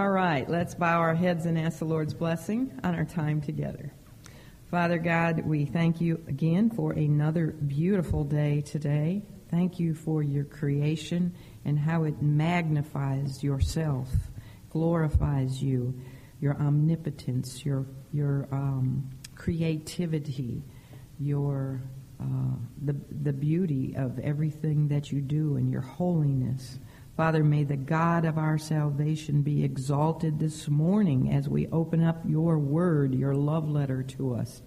[0.00, 3.92] All right, let's bow our heads and ask the Lord's blessing on our time together.
[4.70, 9.20] Father God, we thank you again for another beautiful day today.
[9.50, 11.34] Thank you for your creation
[11.66, 14.08] and how it magnifies yourself,
[14.70, 16.00] glorifies you,
[16.40, 20.62] your omnipotence, your your um, creativity,
[21.18, 21.82] your
[22.18, 22.56] uh,
[22.86, 26.78] the the beauty of everything that you do, and your holiness.
[27.20, 32.22] Father, may the God of our salvation be exalted this morning as we open up
[32.26, 34.62] your word, your love letter to us,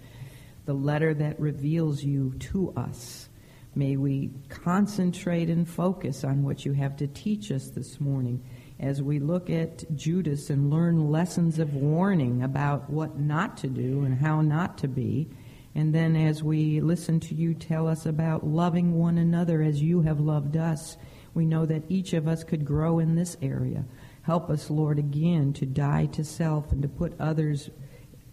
[0.66, 3.27] the letter that reveals you to us.
[3.74, 8.44] May we concentrate and focus on what you have to teach us this morning
[8.80, 14.04] as we look at Judas and learn lessons of warning about what not to do
[14.04, 15.27] and how not to be.
[15.74, 20.02] And then as we listen to you tell us about loving one another as you
[20.02, 20.98] have loved us
[21.34, 23.86] we know that each of us could grow in this area.
[24.24, 27.70] Help us, Lord, again to die to self and to put others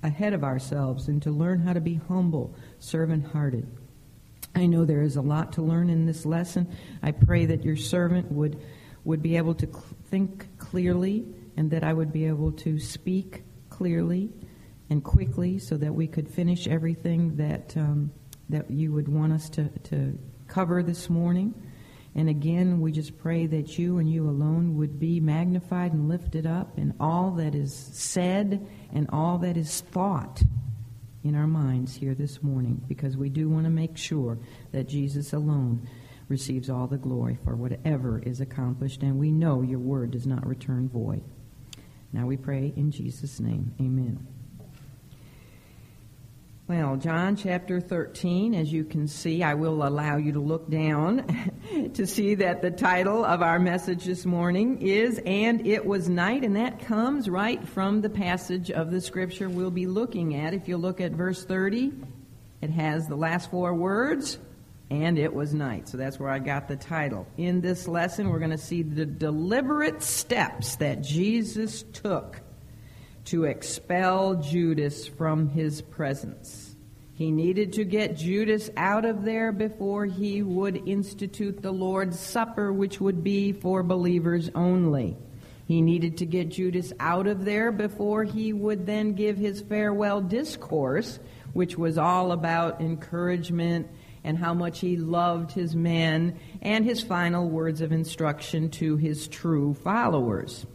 [0.02, 3.66] ahead of ourselves and to learn how to be humble, servant hearted.
[4.54, 6.74] I know there is a lot to learn in this lesson.
[7.02, 8.60] I pray that your servant would,
[9.04, 13.44] would be able to cl- think clearly and that I would be able to speak
[13.68, 14.30] clearly
[14.88, 18.10] and quickly so that we could finish everything that, um,
[18.48, 21.54] that you would want us to, to cover this morning.
[22.14, 26.44] And again, we just pray that you and you alone would be magnified and lifted
[26.46, 30.42] up in all that is said and all that is thought
[31.22, 34.38] in our minds here this morning, because we do want to make sure
[34.72, 35.86] that Jesus alone
[36.28, 40.46] receives all the glory for whatever is accomplished, and we know your word does not
[40.46, 41.22] return void.
[42.12, 43.74] Now we pray in Jesus' name.
[43.80, 44.26] Amen.
[46.70, 51.26] Well, John chapter 13, as you can see, I will allow you to look down
[51.94, 56.44] to see that the title of our message this morning is And It Was Night,
[56.44, 60.54] and that comes right from the passage of the scripture we'll be looking at.
[60.54, 61.92] If you look at verse 30,
[62.60, 64.38] it has the last four words,
[64.90, 65.88] And It Was Night.
[65.88, 67.26] So that's where I got the title.
[67.36, 72.40] In this lesson, we're going to see the deliberate steps that Jesus took
[73.30, 76.74] to expel Judas from his presence.
[77.12, 82.72] He needed to get Judas out of there before he would institute the Lord's Supper,
[82.72, 85.16] which would be for believers only.
[85.64, 90.20] He needed to get Judas out of there before he would then give his farewell
[90.20, 91.20] discourse,
[91.52, 93.86] which was all about encouragement
[94.24, 99.28] and how much he loved his men and his final words of instruction to his
[99.28, 100.66] true followers.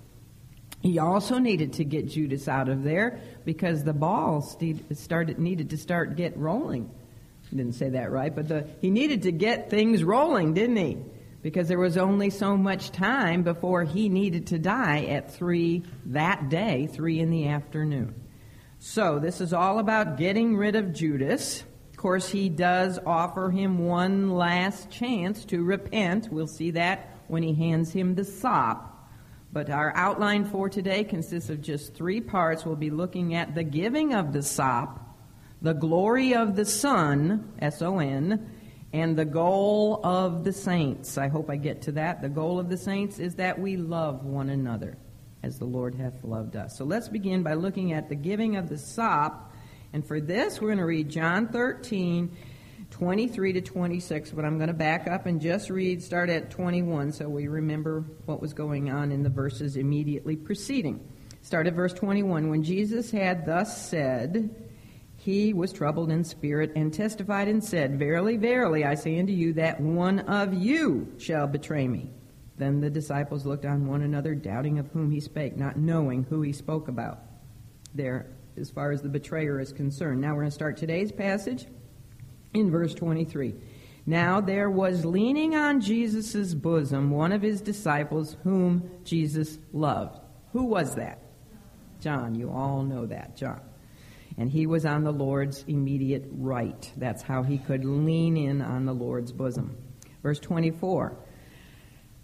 [0.85, 4.41] He also needed to get Judas out of there because the ball
[4.93, 6.91] started needed to start get rolling.
[7.49, 10.97] Didn't say that right, but the, he needed to get things rolling, didn't he?
[11.41, 16.49] Because there was only so much time before he needed to die at three that
[16.49, 18.13] day, three in the afternoon.
[18.77, 21.63] So this is all about getting rid of Judas.
[21.89, 26.31] Of course, he does offer him one last chance to repent.
[26.31, 28.94] We'll see that when he hands him the sop.
[29.55, 32.65] But our outline for today consists of just three parts.
[32.65, 34.99] We'll be looking at the giving of the sop,
[35.61, 38.51] the glory of the Son, S O N,
[38.91, 41.17] and the goal of the saints.
[41.17, 42.21] I hope I get to that.
[42.21, 44.97] The goal of the saints is that we love one another
[45.41, 46.77] as the Lord hath loved us.
[46.77, 49.53] So let's begin by looking at the giving of the sop.
[49.93, 52.35] And for this, we're going to read John 13
[52.95, 57.11] 23 to 26, but I'm going to back up and just read, start at 21
[57.11, 61.05] so we remember what was going on in the verses immediately preceding.
[61.41, 62.49] Start at verse 21.
[62.49, 64.49] When Jesus had thus said,
[65.17, 69.51] he was troubled in spirit and testified and said, Verily, verily, I say unto you
[69.53, 72.11] that one of you shall betray me.
[72.57, 76.43] Then the disciples looked on one another, doubting of whom he spake, not knowing who
[76.43, 77.19] he spoke about
[77.93, 80.21] there as far as the betrayer is concerned.
[80.21, 81.65] Now we're going to start today's passage
[82.55, 83.55] in verse 23.
[84.05, 90.19] Now there was leaning on Jesus' bosom one of his disciples whom Jesus loved.
[90.53, 91.19] Who was that?
[91.99, 92.35] John.
[92.35, 93.61] You all know that, John.
[94.37, 96.91] And he was on the Lord's immediate right.
[96.97, 99.77] That's how he could lean in on the Lord's bosom.
[100.21, 101.17] Verse 24.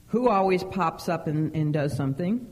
[0.08, 2.46] Who always pops up and, and does something?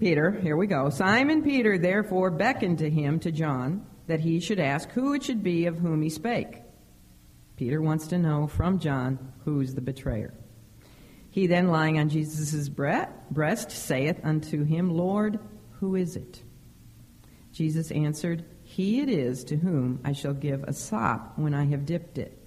[0.00, 0.32] Peter.
[0.32, 0.90] Here we go.
[0.90, 5.42] Simon Peter therefore beckoned to him, to John, that he should ask who it should
[5.42, 6.62] be of whom he spake.
[7.60, 10.32] Peter wants to know from John who's the betrayer.
[11.28, 15.38] He then, lying on Jesus' breast, saith unto him, Lord,
[15.72, 16.42] who is it?
[17.52, 21.84] Jesus answered, He it is to whom I shall give a sop when I have
[21.84, 22.38] dipped it.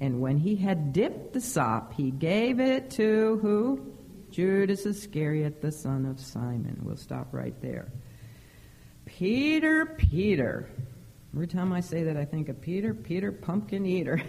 [0.00, 3.94] And when he had dipped the sop, he gave it to who?
[4.32, 6.80] Judas Iscariot, the son of Simon.
[6.82, 7.92] We'll stop right there.
[9.04, 10.68] Peter, Peter.
[11.36, 14.22] Every time I say that, I think of Peter, Peter, pumpkin eater.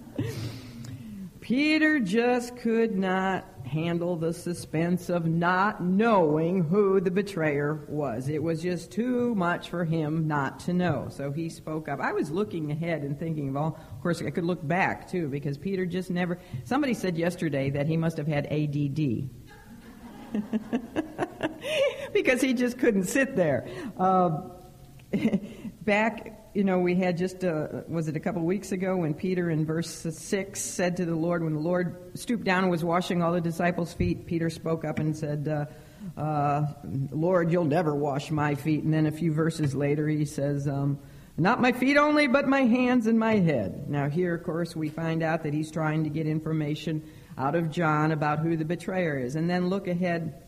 [1.40, 8.28] Peter just could not handle the suspense of not knowing who the betrayer was.
[8.28, 11.06] It was just too much for him not to know.
[11.08, 12.00] So he spoke up.
[12.00, 15.28] I was looking ahead and thinking of all, of course, I could look back too,
[15.28, 19.30] because Peter just never, somebody said yesterday that he must have had ADD.
[22.12, 23.68] because he just couldn't sit there.
[23.96, 24.40] Uh,
[25.82, 29.14] back you know, we had just, uh, was it a couple of weeks ago when
[29.14, 32.84] Peter in verse 6 said to the Lord, when the Lord stooped down and was
[32.84, 36.66] washing all the disciples' feet, Peter spoke up and said, uh, uh,
[37.10, 38.84] Lord, you'll never wash my feet.
[38.84, 40.98] And then a few verses later he says, um,
[41.38, 43.88] not my feet only, but my hands and my head.
[43.88, 47.02] Now, here, of course, we find out that he's trying to get information
[47.38, 49.36] out of John about who the betrayer is.
[49.36, 50.41] And then look ahead.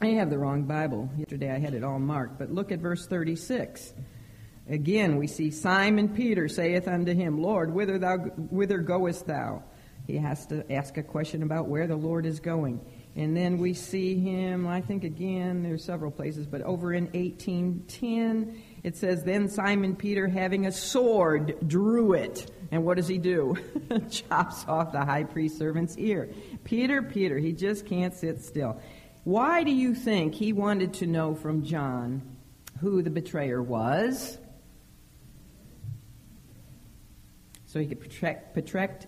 [0.00, 1.08] I have the wrong Bible.
[1.16, 3.94] Yesterday I had it all marked, but look at verse 36.
[4.68, 9.62] Again, we see Simon Peter saith unto him, Lord, whither, thou, whither goest thou?
[10.06, 12.80] He has to ask a question about where the Lord is going.
[13.16, 18.62] And then we see him, I think again, there's several places, but over in 1810,
[18.82, 22.50] it says, Then Simon Peter, having a sword, drew it.
[22.70, 23.56] And what does he do?
[24.10, 26.28] Chops off the high priest servant's ear.
[26.64, 28.78] Peter, Peter, he just can't sit still.
[29.26, 32.22] Why do you think he wanted to know from John
[32.80, 34.38] who the betrayer was?
[37.76, 39.06] so he could protect, protect,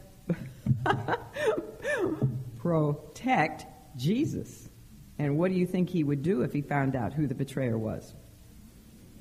[2.59, 3.65] protect
[3.97, 4.69] Jesus.
[5.19, 7.79] And what do you think he would do if he found out who the betrayer
[7.79, 8.15] was?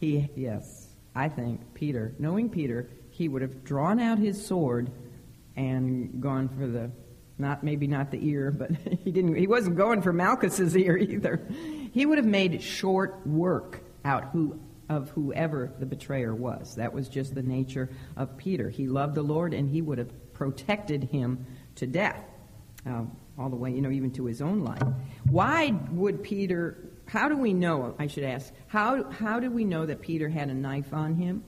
[0.02, 4.92] He, yes, I think Peter, knowing Peter, he would have drawn out his sword
[5.56, 6.92] and gone for the,
[7.40, 8.72] not maybe not the ear, but
[9.04, 9.36] he didn't.
[9.36, 11.48] He wasn't going for Malchus's ear either.
[11.92, 16.76] He would have made short work out who of whoever the betrayer was.
[16.76, 18.70] That was just the nature of Peter.
[18.70, 21.46] He loved the Lord and he would have protected him
[21.76, 22.24] to death,
[22.86, 23.04] uh,
[23.38, 24.82] all the way, you know, even to his own life.
[25.30, 29.86] Why would Peter, how do we know, I should ask, how, how do we know
[29.86, 31.44] that Peter had a knife on him?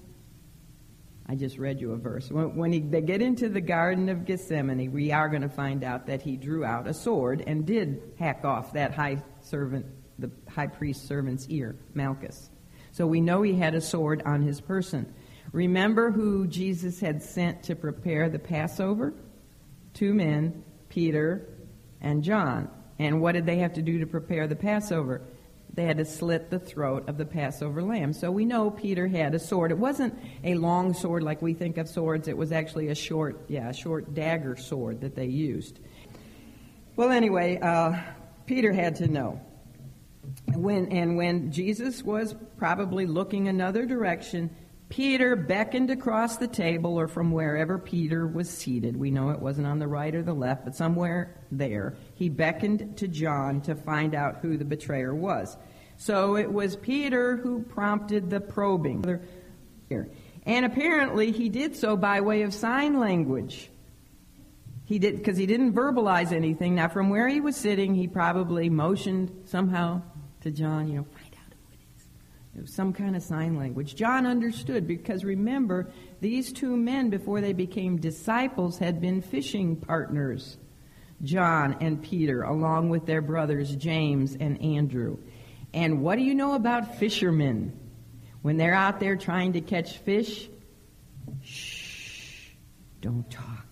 [1.29, 2.31] I just read you a verse.
[2.31, 5.83] When, when he, they get into the Garden of Gethsemane, we are going to find
[5.83, 9.85] out that he drew out a sword and did hack off that high servant,
[10.17, 12.49] the high priest servant's ear, Malchus.
[12.93, 15.13] So we know he had a sword on his person.
[15.51, 19.13] Remember who Jesus had sent to prepare the Passover?
[19.93, 21.47] Two men, Peter
[22.01, 22.71] and John.
[22.97, 25.21] And what did they have to do to prepare the Passover?
[25.79, 28.11] They had to slit the throat of the Passover lamb.
[28.11, 29.71] So we know Peter had a sword.
[29.71, 32.27] It wasn't a long sword like we think of swords.
[32.27, 35.79] It was actually a short, yeah, a short dagger sword that they used.
[36.97, 37.97] Well, anyway, uh,
[38.45, 39.39] Peter had to know
[40.53, 44.53] when, and when Jesus was probably looking another direction,
[44.89, 48.97] Peter beckoned across the table or from wherever Peter was seated.
[48.97, 51.95] We know it wasn't on the right or the left, but somewhere there.
[52.15, 55.55] He beckoned to John to find out who the betrayer was.
[55.99, 59.03] So it was Peter who prompted the probing.
[60.45, 63.69] And apparently he did so by way of sign language.
[64.85, 66.75] He did because he didn't verbalize anything.
[66.75, 70.01] Now from where he was sitting, he probably motioned somehow
[70.39, 72.05] to John, you know, find out who it is.
[72.55, 73.93] It was some kind of sign language.
[73.93, 75.91] John understood because remember,
[76.21, 80.55] these two men, before they became disciples, had been fishing partners.
[81.23, 85.17] John and Peter, along with their brothers James and Andrew.
[85.73, 87.77] And what do you know about fishermen?
[88.41, 90.49] When they're out there trying to catch fish,
[91.43, 92.51] shh,
[93.01, 93.65] don't talk.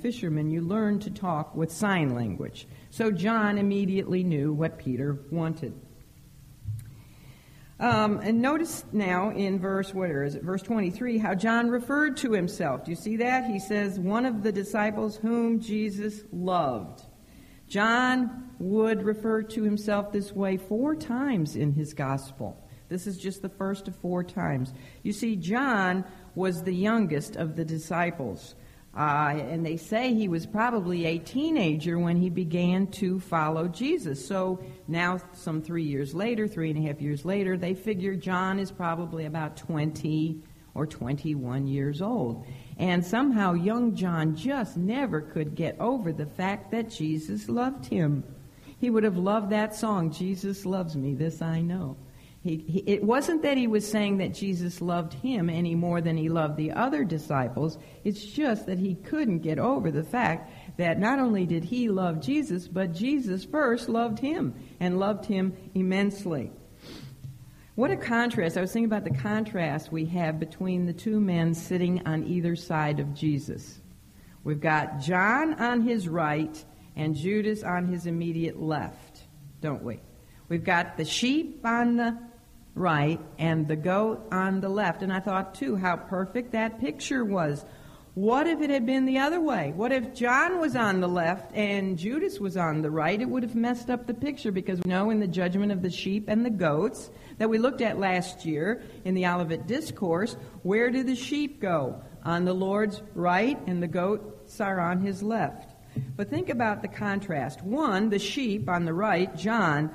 [0.00, 2.66] Fishermen, you learn to talk with sign language.
[2.90, 5.74] So John immediately knew what Peter wanted.
[7.78, 10.42] Um, and notice now in verse, where is it?
[10.42, 12.84] Verse 23, how John referred to himself.
[12.84, 13.44] Do you see that?
[13.44, 17.02] He says, one of the disciples whom Jesus loved.
[17.72, 22.62] John would refer to himself this way four times in his gospel.
[22.90, 24.74] This is just the first of four times.
[25.02, 28.56] You see, John was the youngest of the disciples.
[28.94, 34.22] Uh, and they say he was probably a teenager when he began to follow Jesus.
[34.22, 38.58] So now, some three years later, three and a half years later, they figure John
[38.58, 40.42] is probably about 20
[40.74, 42.46] or 21 years old.
[42.82, 48.24] And somehow, young John just never could get over the fact that Jesus loved him.
[48.80, 51.96] He would have loved that song, Jesus Loves Me, This I Know.
[52.42, 56.16] He, he, it wasn't that he was saying that Jesus loved him any more than
[56.16, 57.78] he loved the other disciples.
[58.02, 62.20] It's just that he couldn't get over the fact that not only did he love
[62.20, 66.50] Jesus, but Jesus first loved him and loved him immensely.
[67.74, 68.58] What a contrast.
[68.58, 72.54] I was thinking about the contrast we have between the two men sitting on either
[72.54, 73.80] side of Jesus.
[74.44, 76.62] We've got John on his right
[76.96, 79.22] and Judas on his immediate left,
[79.62, 80.00] don't we?
[80.50, 82.18] We've got the sheep on the
[82.74, 85.02] right and the goat on the left.
[85.02, 87.64] And I thought, too, how perfect that picture was.
[88.14, 89.72] What if it had been the other way?
[89.74, 93.18] What if John was on the left and Judas was on the right?
[93.18, 95.88] It would have messed up the picture because we know in the judgment of the
[95.88, 100.90] sheep and the goats that we looked at last year in the Olivet Discourse, where
[100.90, 102.02] do the sheep go?
[102.22, 105.74] On the Lord's right and the goats are on his left.
[106.14, 107.62] But think about the contrast.
[107.62, 109.90] One, the sheep on the right, John,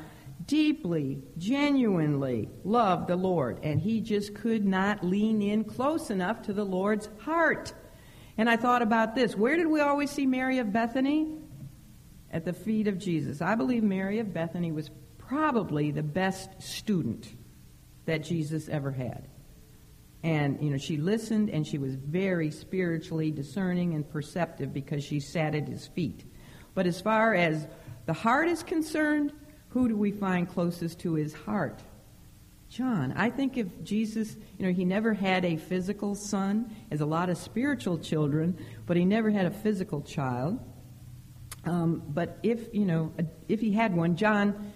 [0.48, 6.54] deeply, genuinely loved the Lord, and he just could not lean in close enough to
[6.54, 7.74] the Lord's heart.
[8.38, 9.36] And I thought about this.
[9.36, 11.36] Where did we always see Mary of Bethany?
[12.32, 13.42] At the feet of Jesus.
[13.42, 17.28] I believe Mary of Bethany was probably the best student
[18.06, 19.28] that Jesus ever had.
[20.24, 25.20] And, you know, she listened and she was very spiritually discerning and perceptive because she
[25.20, 26.26] sat at his feet.
[26.74, 27.68] But as far as
[28.06, 29.32] the heart is concerned,
[29.70, 31.82] who do we find closest to his heart?
[32.70, 33.14] John.
[33.16, 37.30] I think if Jesus, you know, he never had a physical son, as a lot
[37.30, 40.60] of spiritual children, but he never had a physical child.
[41.66, 43.14] Um, but if, you know,
[43.48, 44.72] if he had one, John,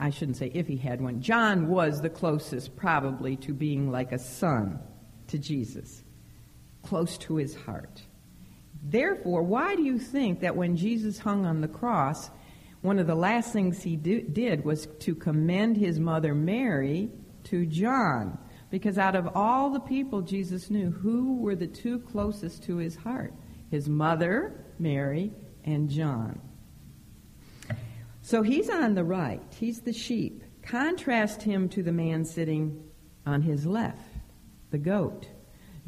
[0.00, 4.12] I shouldn't say if he had one, John was the closest probably to being like
[4.12, 4.78] a son
[5.28, 6.02] to Jesus,
[6.82, 8.02] close to his heart.
[8.82, 12.30] Therefore, why do you think that when Jesus hung on the cross,
[12.84, 17.08] one of the last things he do, did was to commend his mother Mary
[17.44, 18.36] to John.
[18.68, 22.94] Because out of all the people Jesus knew, who were the two closest to his
[22.94, 23.32] heart?
[23.70, 25.32] His mother, Mary,
[25.64, 26.38] and John.
[28.20, 29.40] So he's on the right.
[29.58, 30.44] He's the sheep.
[30.60, 32.84] Contrast him to the man sitting
[33.24, 34.12] on his left,
[34.70, 35.26] the goat.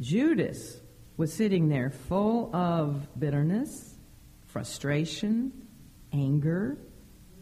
[0.01, 0.81] Judas
[1.19, 3.97] was sitting there full of bitterness,
[4.47, 5.53] frustration,
[6.11, 6.79] anger,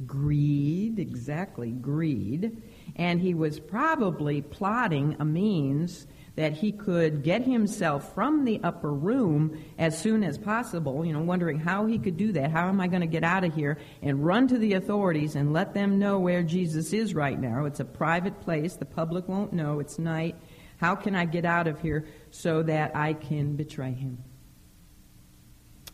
[0.06, 2.62] greed, exactly, greed,
[2.96, 6.06] and he was probably plotting a means
[6.36, 11.20] that he could get himself from the upper room as soon as possible, you know,
[11.20, 12.50] wondering how he could do that.
[12.50, 15.52] How am I going to get out of here and run to the authorities and
[15.52, 17.66] let them know where Jesus is right now?
[17.66, 18.74] It's a private place.
[18.74, 19.78] The public won't know.
[19.78, 20.34] It's night.
[20.78, 24.18] How can I get out of here so that I can betray him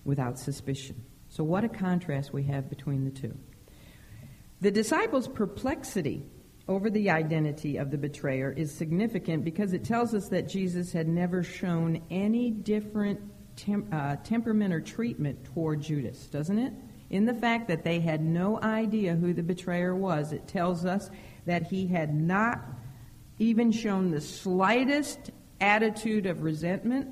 [0.05, 1.05] without suspicion?
[1.29, 3.37] So, what a contrast we have between the two.
[4.61, 6.27] The disciples' perplexity
[6.69, 11.09] over the identity of the betrayer is significant because it tells us that Jesus had
[11.09, 13.21] never shown any different
[13.57, 16.73] tem- uh, temperament or treatment toward Judas, doesn't it?
[17.09, 21.11] In the fact that they had no idea who the betrayer was, it tells us
[21.47, 22.61] that he had not
[23.39, 27.09] even shown the slightest attitude of resentment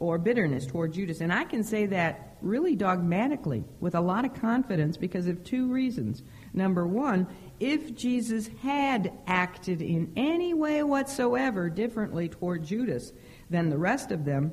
[0.00, 1.20] or bitterness toward Judas.
[1.20, 5.72] And I can say that really dogmatically with a lot of confidence because of two
[5.72, 6.22] reasons.
[6.52, 7.26] Number one,
[7.60, 13.12] if Jesus had acted in any way whatsoever differently toward Judas
[13.50, 14.52] than the rest of them,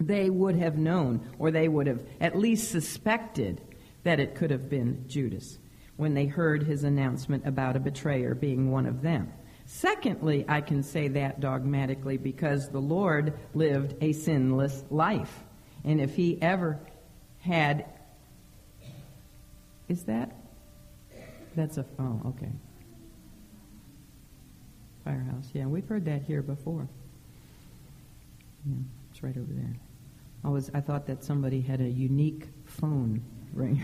[0.00, 3.60] they would have known, or they would have at least suspected
[4.02, 5.58] that it could have been Judas
[5.96, 9.32] when they heard his announcement about a betrayer being one of them.
[9.66, 15.44] Secondly, I can say that dogmatically because the Lord lived a sinless life.
[15.84, 16.80] And if he ever
[17.40, 17.86] had.
[19.88, 20.34] Is that?
[21.56, 21.86] That's a.
[21.98, 22.50] Oh, okay.
[25.04, 25.50] Firehouse.
[25.52, 26.88] Yeah, we've heard that here before.
[28.66, 28.76] Yeah,
[29.10, 29.74] it's right over there.
[30.44, 30.70] I was.
[30.74, 33.82] I thought that somebody had a unique phone ring.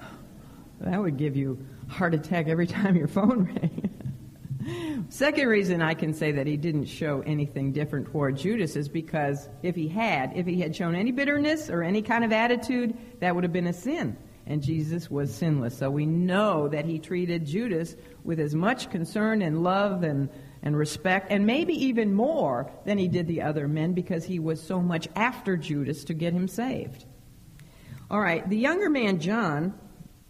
[0.80, 5.06] that would give you heart attack every time your phone rang.
[5.08, 9.48] Second reason I can say that he didn't show anything different toward Judas is because
[9.62, 13.32] if he had, if he had shown any bitterness or any kind of attitude, that
[13.32, 14.16] would have been a sin.
[14.46, 15.76] And Jesus was sinless.
[15.76, 20.28] So we know that he treated Judas with as much concern and love and,
[20.62, 24.62] and respect, and maybe even more than he did the other men because he was
[24.62, 27.04] so much after Judas to get him saved.
[28.08, 29.74] All right, the younger man, John,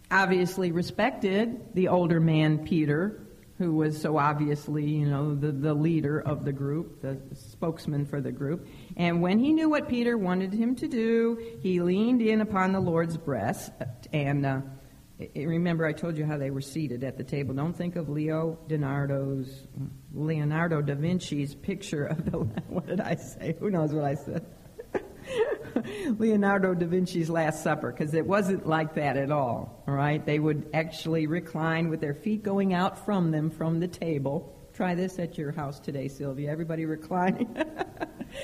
[0.09, 3.26] obviously respected the older man, Peter,
[3.57, 8.21] who was so obviously, you know, the, the leader of the group, the spokesman for
[8.21, 8.67] the group.
[8.95, 12.79] And when he knew what Peter wanted him to do, he leaned in upon the
[12.79, 13.71] Lord's breast.
[14.13, 14.61] And uh,
[15.35, 17.55] remember, I told you how they were seated at the table.
[17.55, 19.67] Don't think of Leo Leonardo's,
[20.13, 22.37] Leonardo da Vinci's picture of the.
[22.67, 23.55] What did I say?
[23.59, 24.45] Who knows what I said?
[26.17, 29.83] Leonardo da Vinci's Last Supper because it wasn't like that at all.
[29.87, 33.87] All right, they would actually recline with their feet going out from them from the
[33.87, 34.53] table.
[34.73, 36.51] Try this at your house today, Sylvia.
[36.51, 37.55] Everybody reclining,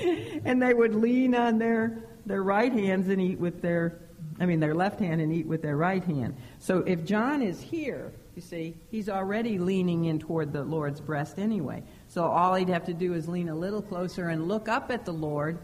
[0.46, 4.00] and they would lean on their their right hands and eat with their,
[4.40, 6.38] I mean, their left hand and eat with their right hand.
[6.60, 11.38] So if John is here, you see, he's already leaning in toward the Lord's breast
[11.38, 11.84] anyway.
[12.08, 15.06] So all he'd have to do is lean a little closer and look up at
[15.06, 15.60] the Lord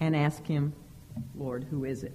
[0.00, 0.72] and ask him,
[1.34, 2.14] Lord, who is it?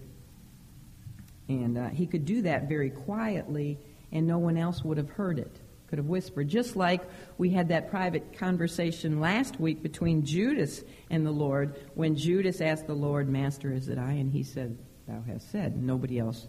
[1.48, 3.78] And uh, he could do that very quietly,
[4.12, 5.56] and no one else would have heard it,
[5.88, 6.50] could have whispered.
[6.50, 7.02] Just like
[7.38, 12.88] we had that private conversation last week between Judas and the Lord when Judas asked
[12.88, 14.12] the Lord, Master, is it I?
[14.14, 14.78] And he said,
[15.08, 15.82] Thou hast said.
[15.82, 16.48] Nobody else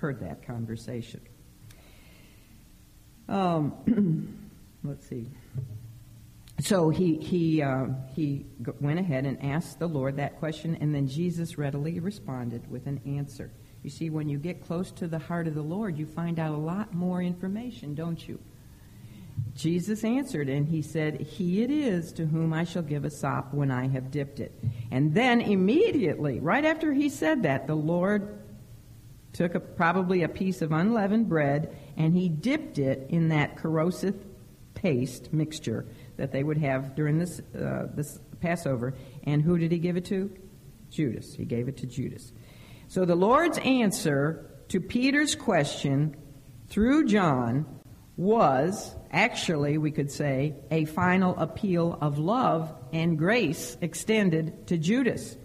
[0.00, 1.20] heard that conversation.
[3.28, 4.38] Um,
[4.84, 5.26] let's see.
[6.60, 8.46] So he he uh, he
[8.80, 13.00] went ahead and asked the Lord that question, and then Jesus readily responded with an
[13.06, 13.52] answer.
[13.84, 16.52] You see, when you get close to the heart of the Lord, you find out
[16.52, 18.40] a lot more information, don't you?
[19.54, 23.54] Jesus answered, and he said, He it is to whom I shall give a sop
[23.54, 24.52] when I have dipped it.
[24.90, 28.40] And then immediately, right after he said that, the Lord
[29.32, 34.16] took a, probably a piece of unleavened bread and he dipped it in that corrosive
[34.74, 35.86] paste mixture
[36.18, 38.94] that they would have during this, uh, this Passover.
[39.24, 40.30] And who did he give it to?
[40.90, 41.34] Judas.
[41.34, 42.32] He gave it to Judas.
[42.88, 46.16] So the Lord's answer to Peter's question
[46.68, 47.66] through John
[48.16, 55.36] was actually, we could say, a final appeal of love and grace extended to Judas.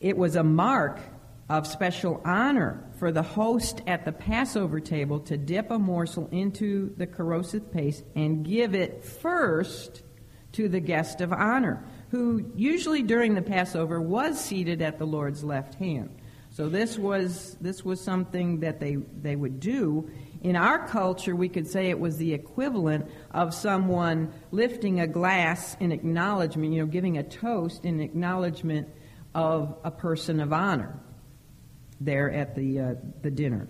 [0.00, 1.00] It was a mark
[1.52, 6.94] of special honor for the host at the Passover table to dip a morsel into
[6.96, 10.02] the corrosive paste and give it first
[10.52, 15.44] to the guest of honor, who usually during the Passover was seated at the Lord's
[15.44, 16.08] left hand.
[16.48, 20.10] So this was this was something that they they would do.
[20.40, 25.76] In our culture, we could say it was the equivalent of someone lifting a glass
[25.80, 28.88] in acknowledgement, you know, giving a toast in acknowledgement
[29.34, 30.98] of a person of honor
[32.04, 33.68] there at the, uh, the dinner.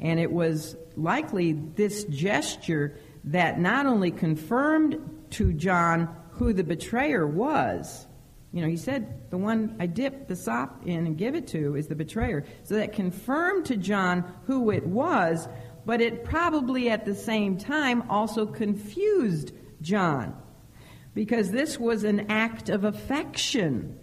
[0.00, 4.96] And it was likely this gesture that not only confirmed
[5.30, 8.06] to John who the betrayer was,
[8.52, 11.74] you know, he said, the one I dip the sop in and give it to
[11.74, 12.44] is the betrayer.
[12.62, 15.48] So that confirmed to John who it was,
[15.84, 20.36] but it probably at the same time also confused John
[21.14, 23.98] because this was an act of affection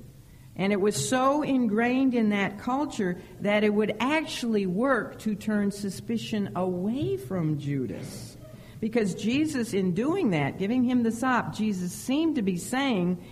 [0.56, 5.72] and it was so ingrained in that culture that it would actually work to turn
[5.72, 8.38] suspicion away from Judas.
[8.80, 13.24] Because Jesus, in doing that, giving him the sop, Jesus seemed to be saying,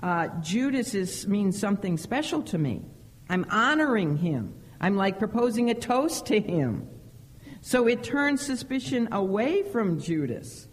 [0.00, 2.82] uh, Judas is, means something special to me.
[3.28, 4.54] I'm honoring him.
[4.80, 6.88] I'm like proposing a toast to him.
[7.60, 10.68] So it turns suspicion away from Judas.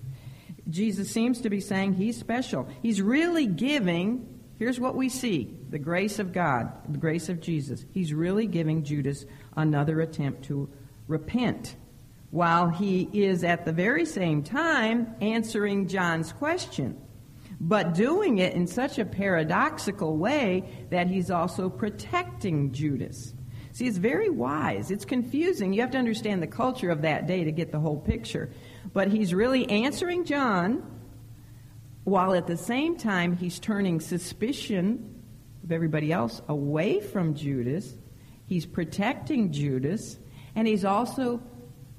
[0.69, 2.67] Jesus seems to be saying he's special.
[2.81, 7.85] He's really giving Here's what we see the grace of God, the grace of Jesus.
[7.93, 10.69] He's really giving Judas another attempt to
[11.07, 11.75] repent
[12.31, 16.99] while he is at the very same time answering John's question,
[17.59, 23.33] but doing it in such a paradoxical way that he's also protecting Judas.
[23.73, 24.89] See, it's very wise.
[24.89, 25.73] It's confusing.
[25.73, 28.49] You have to understand the culture of that day to get the whole picture.
[28.93, 30.94] But he's really answering John
[32.05, 35.21] while at the same time he's turning suspicion
[35.63, 37.93] of everybody else away from Judas.
[38.45, 40.17] He's protecting Judas,
[40.55, 41.41] and he's also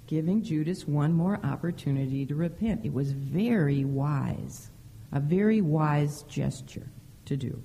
[0.07, 2.85] giving Judas one more opportunity to repent.
[2.85, 4.71] It was very wise,
[5.11, 6.88] a very wise gesture
[7.25, 7.61] to do.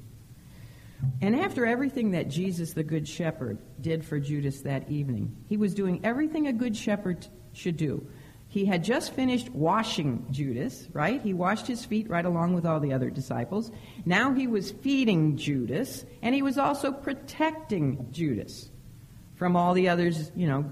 [1.22, 5.76] And after everything that Jesus, the Good Shepherd, did for Judas that evening, he was
[5.76, 8.08] doing everything a good shepherd should do
[8.52, 11.22] he had just finished washing Judas, right?
[11.22, 13.72] He washed his feet right along with all the other disciples.
[14.06, 18.70] Now he was feeding Judas, and he was also protecting Judas
[19.36, 20.70] from all the others, you know,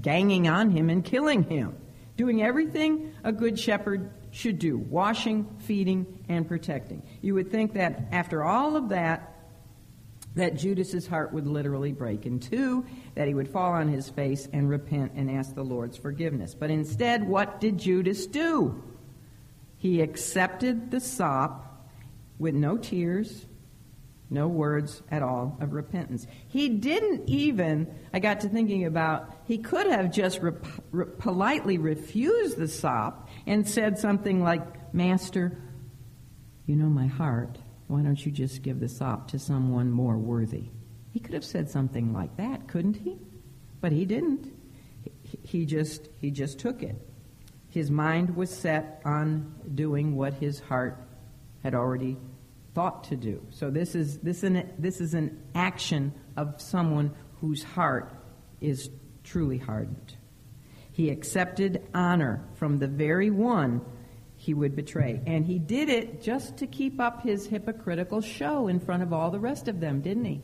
[0.00, 1.76] ganging on him and killing him.
[2.16, 7.02] Doing everything a good shepherd should do washing, feeding, and protecting.
[7.20, 9.29] You would think that after all of that,
[10.34, 14.48] that Judas's heart would literally break in two, that he would fall on his face
[14.52, 16.54] and repent and ask the Lord's forgiveness.
[16.54, 18.82] But instead, what did Judas do?
[19.76, 21.88] He accepted the sop
[22.38, 23.46] with no tears,
[24.30, 26.26] no words at all of repentance.
[26.48, 32.56] He didn't even, I got to thinking about, he could have just re- politely refused
[32.56, 35.60] the sop and said something like, Master,
[36.66, 37.58] you know my heart.
[37.90, 40.66] Why don't you just give the sop to someone more worthy?
[41.10, 43.18] He could have said something like that, couldn't he?
[43.80, 44.52] But he didn't.
[45.42, 46.94] He just, he just took it.
[47.68, 51.04] His mind was set on doing what his heart
[51.64, 52.16] had already
[52.76, 53.44] thought to do.
[53.50, 58.14] So this is, this, an, this is an action of someone whose heart
[58.60, 58.88] is
[59.24, 60.16] truly hardened.
[60.92, 63.80] He accepted honor from the very one
[64.40, 65.20] he would betray.
[65.26, 69.30] And he did it just to keep up his hypocritical show in front of all
[69.30, 70.40] the rest of them, didn't he?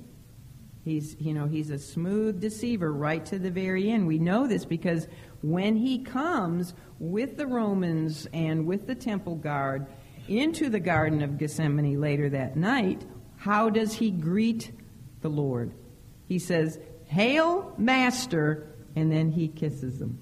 [0.84, 4.06] He's, you know, he's a smooth deceiver right to the very end.
[4.06, 5.08] We know this because
[5.40, 9.86] when he comes with the Romans and with the temple guard
[10.28, 13.02] into the Garden of Gethsemane later that night,
[13.38, 14.72] how does he greet
[15.22, 15.72] the Lord?
[16.26, 20.20] He says, Hail, Master, and then he kisses him.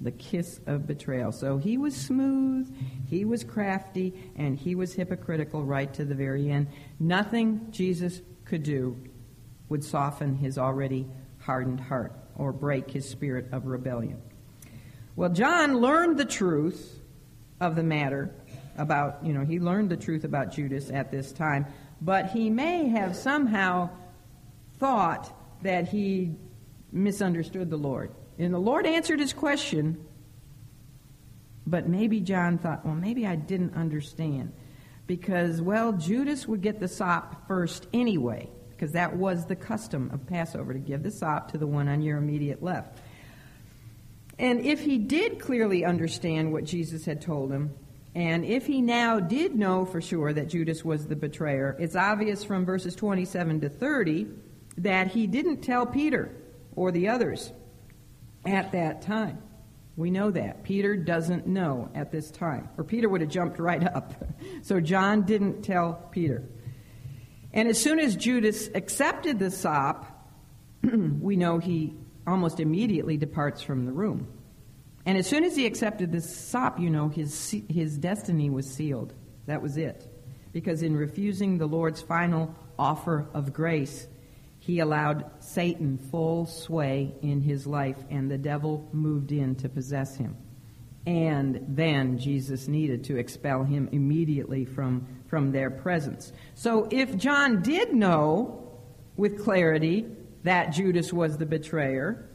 [0.00, 1.32] The kiss of betrayal.
[1.32, 2.74] So he was smooth,
[3.06, 6.68] he was crafty, and he was hypocritical right to the very end.
[7.00, 8.96] Nothing Jesus could do
[9.68, 11.06] would soften his already
[11.38, 14.20] hardened heart or break his spirit of rebellion.
[15.16, 17.00] Well, John learned the truth
[17.58, 18.34] of the matter
[18.76, 21.66] about, you know, he learned the truth about Judas at this time,
[22.02, 23.88] but he may have somehow
[24.78, 25.32] thought
[25.62, 26.34] that he
[26.92, 28.10] misunderstood the Lord.
[28.38, 30.04] And the Lord answered his question,
[31.66, 34.52] but maybe John thought, well, maybe I didn't understand.
[35.06, 40.26] Because, well, Judas would get the sop first anyway, because that was the custom of
[40.26, 42.98] Passover to give the sop to the one on your immediate left.
[44.38, 47.70] And if he did clearly understand what Jesus had told him,
[48.14, 52.44] and if he now did know for sure that Judas was the betrayer, it's obvious
[52.44, 54.26] from verses 27 to 30
[54.78, 56.30] that he didn't tell Peter
[56.74, 57.52] or the others
[58.46, 59.42] at that time.
[59.96, 60.62] We know that.
[60.62, 64.12] Peter doesn't know at this time, or Peter would have jumped right up.
[64.62, 66.44] So John didn't tell Peter.
[67.52, 70.30] And as soon as Judas accepted the sop,
[70.82, 71.94] we know he
[72.26, 74.28] almost immediately departs from the room.
[75.06, 79.14] And as soon as he accepted the sop, you know, his, his destiny was sealed.
[79.46, 80.06] That was it.
[80.52, 84.08] Because in refusing the Lord's final offer of grace,
[84.66, 90.16] he allowed Satan full sway in his life, and the devil moved in to possess
[90.16, 90.36] him.
[91.06, 96.32] And then Jesus needed to expel him immediately from, from their presence.
[96.54, 98.80] So if John did know
[99.16, 100.04] with clarity
[100.42, 102.28] that Judas was the betrayer,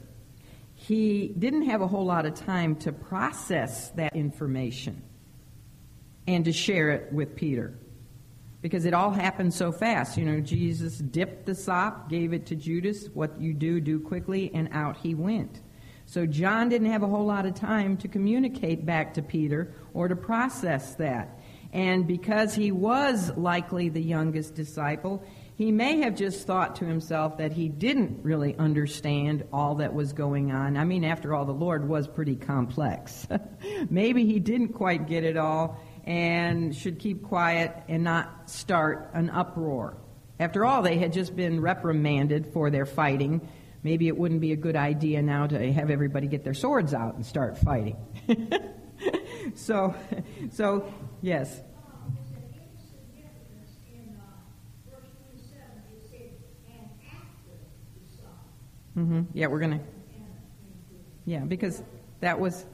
[0.72, 5.02] he didn't have a whole lot of time to process that information
[6.26, 7.74] and to share it with Peter
[8.62, 10.16] because it all happened so fast.
[10.16, 13.08] You know, Jesus dipped the sop, gave it to Judas.
[13.12, 15.60] What you do, do quickly, and out he went.
[16.06, 20.08] So John didn't have a whole lot of time to communicate back to Peter or
[20.08, 21.40] to process that.
[21.72, 25.24] And because he was likely the youngest disciple,
[25.56, 30.12] he may have just thought to himself that he didn't really understand all that was
[30.12, 30.76] going on.
[30.76, 33.26] I mean, after all, the Lord was pretty complex.
[33.90, 39.30] Maybe he didn't quite get it all, and should keep quiet and not start an
[39.30, 39.96] uproar.
[40.40, 43.48] After all, they had just been reprimanded for their fighting.
[43.84, 47.14] Maybe it wouldn't be a good idea now to have everybody get their swords out
[47.14, 47.96] and start fighting.
[49.54, 49.94] so,
[50.50, 51.60] so yes.
[58.96, 59.22] Mm-hmm.
[59.32, 59.80] Yeah, we're gonna.
[61.24, 61.82] Yeah, because
[62.20, 62.66] that was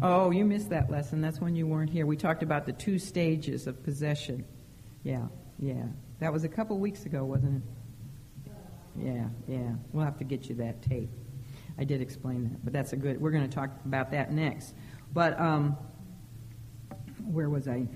[0.00, 1.20] Oh, you missed that lesson.
[1.20, 2.06] That's when you weren't here.
[2.06, 4.44] We talked about the two stages of possession.
[5.04, 5.26] Yeah,
[5.58, 5.84] yeah.
[6.20, 8.52] That was a couple weeks ago, wasn't it?
[8.96, 9.72] Yeah, yeah.
[9.92, 11.10] We'll have to get you that tape.
[11.78, 13.20] I did explain that, but that's a good.
[13.20, 14.74] We're going to talk about that next.
[15.12, 15.76] But um,
[17.24, 17.86] where was I?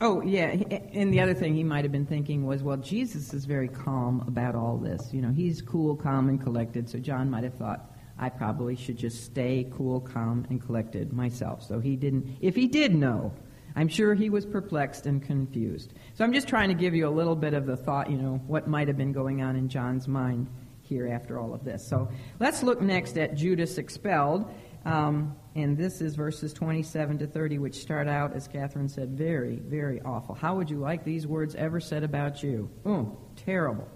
[0.00, 0.48] Oh, yeah.
[0.92, 4.24] And the other thing he might have been thinking was, well, Jesus is very calm
[4.26, 5.12] about all this.
[5.12, 6.88] You know, he's cool, calm, and collected.
[6.88, 11.62] So John might have thought, I probably should just stay cool, calm, and collected myself.
[11.62, 13.32] So he didn't, if he did know,
[13.76, 15.94] I'm sure he was perplexed and confused.
[16.14, 18.40] So I'm just trying to give you a little bit of the thought, you know,
[18.46, 20.48] what might have been going on in John's mind
[20.82, 21.84] here after all of this.
[21.86, 24.48] So let's look next at Judas expelled.
[24.84, 29.56] Um, and this is verses 27 to 30, which start out, as Catherine said, very,
[29.56, 30.34] very awful.
[30.34, 32.70] How would you like these words ever said about you?
[32.84, 33.88] Oh, terrible.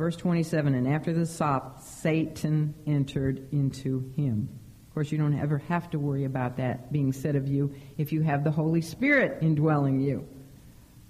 [0.00, 4.48] Verse 27 And after the sop, Satan entered into him.
[4.88, 8.10] Of course, you don't ever have to worry about that being said of you if
[8.10, 10.26] you have the Holy Spirit indwelling you.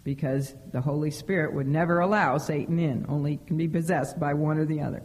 [0.03, 4.59] Because the Holy Spirit would never allow Satan in, only can be possessed by one
[4.59, 5.05] or the other.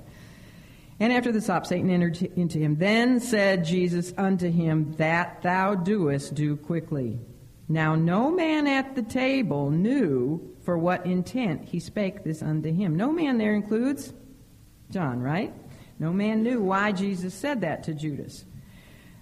[1.00, 2.78] And after the sop, Satan entered into him.
[2.78, 7.20] Then said Jesus unto him, That thou doest, do quickly.
[7.70, 12.98] Now no man at the table knew for what intent he spake this unto him.
[12.98, 14.14] No man there includes
[14.90, 15.54] John, right?
[16.00, 18.44] No man knew why Jesus said that to Judas.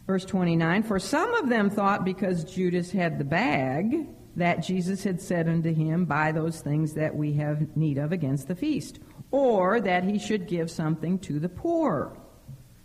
[0.07, 5.21] Verse 29 For some of them thought because Judas had the bag, that Jesus had
[5.21, 8.99] said unto him, Buy those things that we have need of against the feast,
[9.31, 12.17] or that he should give something to the poor.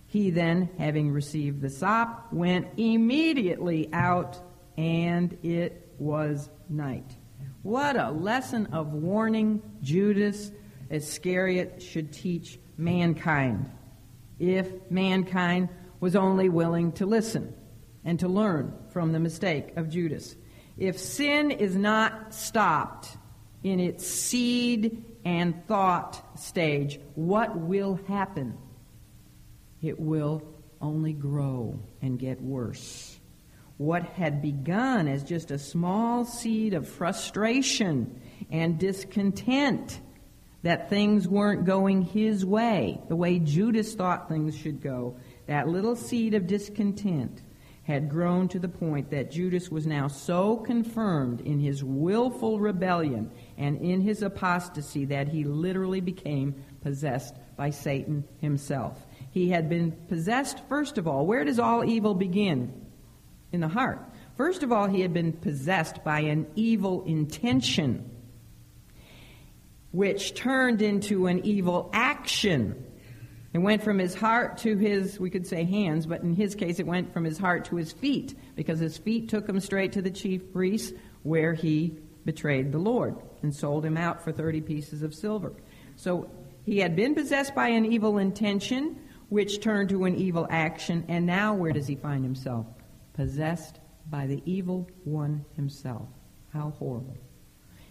[0.07, 4.39] He then, having received the sop, went immediately out,
[4.77, 7.18] and it was night.
[7.63, 10.53] What a lesson of warning Judas
[10.91, 13.71] Iscariot should teach mankind
[14.39, 15.69] if mankind
[15.99, 17.53] was only willing to listen
[18.05, 20.37] and to learn from the mistake of Judas.
[20.77, 23.17] If sin is not stopped
[23.65, 28.57] in its seed and thought stage, what will happen?
[29.83, 30.43] It will
[30.81, 33.18] only grow and get worse.
[33.79, 40.01] What had begun as just a small seed of frustration and discontent
[40.63, 45.95] that things weren't going his way, the way Judas thought things should go, that little
[45.95, 47.43] seed of discontent
[47.85, 53.31] had grown to the point that Judas was now so confirmed in his willful rebellion
[53.57, 59.07] and in his apostasy that he literally became possessed by Satan himself.
[59.31, 61.27] He had been possessed, first of all.
[61.27, 62.88] Where does all evil begin?
[63.53, 64.01] In the heart.
[64.37, 68.11] First of all, he had been possessed by an evil intention,
[69.91, 72.85] which turned into an evil action
[73.53, 76.79] it went from his heart to his, we could say hands, but in his case
[76.79, 80.03] it went from his heart to his feet, because his feet took him straight to
[80.03, 85.03] the chief priests, where he betrayed the Lord and sold him out for 30 pieces
[85.03, 85.55] of silver.
[85.97, 86.31] So
[86.65, 88.99] he had been possessed by an evil intention,
[89.31, 92.67] which turned to an evil action, and now where does he find himself?
[93.19, 96.07] Possessed by the evil one himself.
[96.53, 97.17] How horrible.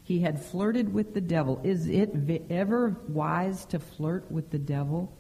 [0.02, 1.60] He had flirted with the devil.
[1.66, 2.16] Is it
[2.50, 5.14] ever wise to flirt with the devil?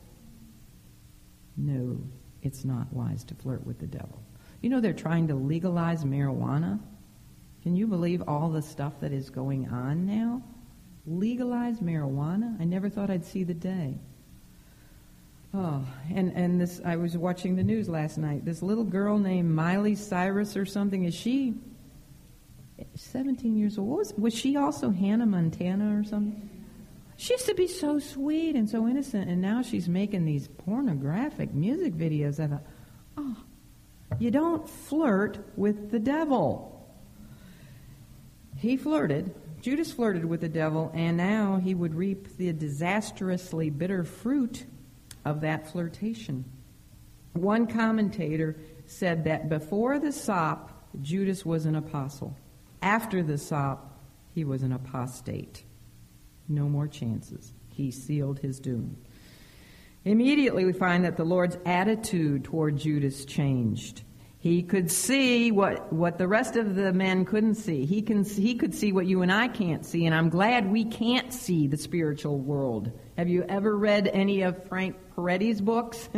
[1.58, 2.00] No,
[2.42, 4.24] it's not wise to flirt with the devil.
[4.62, 6.80] You know, they're trying to legalize marijuana.
[7.62, 10.42] Can you believe all the stuff that is going on now?
[11.06, 12.56] Legalize marijuana?
[12.62, 14.00] I never thought I'd see the day.
[15.60, 18.46] Oh, and, and this, I was watching the news last night.
[18.46, 21.56] This little girl named Miley Cyrus or something, is she
[22.94, 23.98] 17 years old?
[23.98, 26.48] Was, was she also Hannah Montana or something?
[27.16, 31.56] She used to be so sweet and so innocent, and now she's making these pornographic
[31.56, 32.40] music videos.
[32.40, 32.64] I thought,
[33.18, 33.38] oh,
[34.20, 36.88] you don't flirt with the devil.
[38.58, 39.34] He flirted.
[39.62, 44.64] Judas flirted with the devil, and now he would reap the disastrously bitter fruit
[45.28, 46.46] of that flirtation.
[47.34, 52.36] One commentator said that before the sop, Judas was an apostle.
[52.82, 54.00] After the sop,
[54.34, 55.64] he was an apostate.
[56.48, 57.54] No more chances.
[57.68, 58.98] He sealed his doom.
[60.06, 64.04] Immediately, we find that the Lord's attitude toward Judas changed.
[64.40, 67.86] He could see what, what the rest of the men couldn't see.
[67.86, 70.86] He, can, he could see what you and I can't see, and I'm glad we
[70.86, 72.98] can't see the spiritual world.
[73.18, 76.08] Have you ever read any of Frank Peretti's books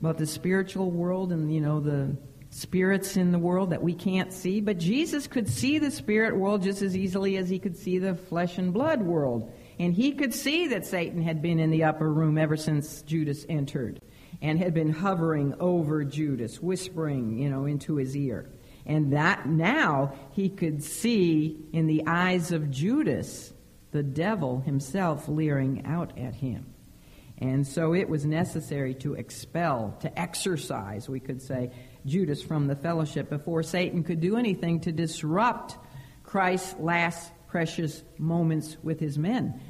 [0.00, 2.16] about the spiritual world and, you know, the
[2.48, 6.64] spirits in the world that we can't see, but Jesus could see the spirit world
[6.64, 9.52] just as easily as he could see the flesh and blood world.
[9.78, 13.46] And he could see that Satan had been in the upper room ever since Judas
[13.48, 14.00] entered
[14.42, 18.50] and had been hovering over Judas, whispering, you know, into his ear.
[18.84, 23.52] And that now he could see in the eyes of Judas
[23.92, 26.66] the devil himself leering out at him.
[27.38, 31.70] And so it was necessary to expel, to exorcise, we could say,
[32.04, 35.76] Judas from the fellowship before Satan could do anything to disrupt
[36.22, 39.60] Christ's last precious moments with his men.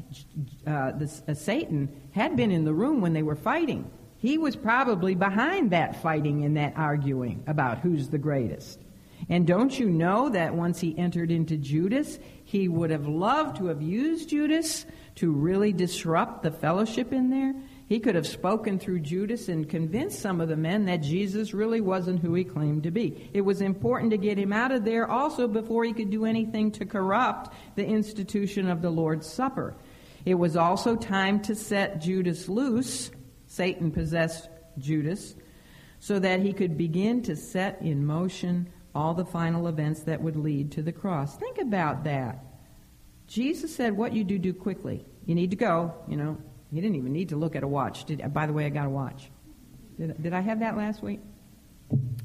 [0.67, 0.93] Uh,
[1.29, 3.91] uh, Satan had been in the room when they were fighting.
[4.19, 8.79] He was probably behind that fighting and that arguing about who's the greatest.
[9.29, 13.67] And don't you know that once he entered into Judas, he would have loved to
[13.67, 17.55] have used Judas to really disrupt the fellowship in there?
[17.87, 21.81] He could have spoken through Judas and convinced some of the men that Jesus really
[21.81, 23.29] wasn't who he claimed to be.
[23.35, 26.71] It was important to get him out of there also before he could do anything
[26.73, 29.75] to corrupt the institution of the Lord's Supper.
[30.25, 33.11] It was also time to set Judas loose.
[33.47, 35.35] Satan possessed Judas
[35.99, 40.37] so that he could begin to set in motion all the final events that would
[40.37, 41.37] lead to the cross.
[41.37, 42.45] Think about that.
[43.27, 45.05] Jesus said, What you do, do quickly.
[45.27, 46.37] You need to go, you know,
[46.73, 48.05] he didn't even need to look at a watch.
[48.05, 49.31] Did, by the way, I got a watch.
[49.99, 51.21] Did, did I have that last week?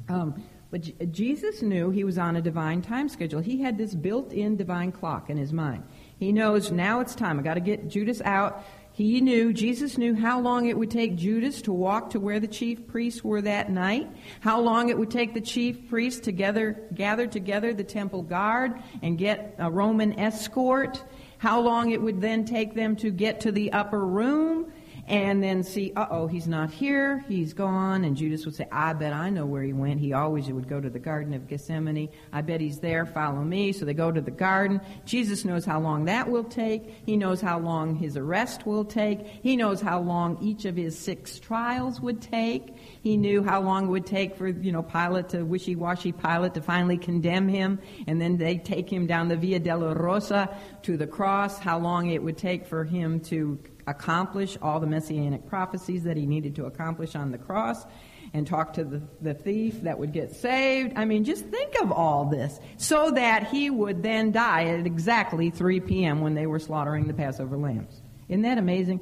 [0.10, 3.40] Um, But J- Jesus knew he was on a divine time schedule.
[3.42, 5.84] He had this built in divine clock in his mind.
[6.18, 7.40] He knows now it's time.
[7.40, 8.64] I got to get Judas out.
[8.96, 12.48] He knew, Jesus knew how long it would take Judas to walk to where the
[12.48, 16.88] chief priests were that night, how long it would take the chief priests to gather,
[16.94, 21.04] gather together the temple guard and get a Roman escort,
[21.40, 24.72] how long it would then take them to get to the upper room,
[25.08, 28.94] and then see, uh oh, he's not here, he's gone, and Judas would say, I
[28.94, 30.00] bet I know where he went.
[30.00, 32.10] He always would go to the Garden of Gethsemane.
[32.34, 33.72] I bet he's there, follow me.
[33.72, 34.82] So they go to the garden.
[35.06, 36.84] Jesus knows how long that will take.
[37.06, 39.26] He knows how long his arrest will take.
[39.26, 42.76] He knows how long each of his six trials would take.
[43.02, 46.62] He knew how long it would take for, you know, Pilate to, wishy-washy Pilate to
[46.62, 51.60] finally condemn him, and then they take him down the Via Dolorosa to the cross,
[51.60, 56.26] how long it would take for him to accomplish all the messianic prophecies that he
[56.26, 57.86] needed to accomplish on the cross
[58.34, 60.94] and talk to the, the thief that would get saved.
[60.96, 65.50] I mean, just think of all this so that he would then die at exactly
[65.50, 66.22] 3 p.m.
[66.22, 68.02] when they were slaughtering the Passover lambs.
[68.28, 69.00] Isn't that amazing?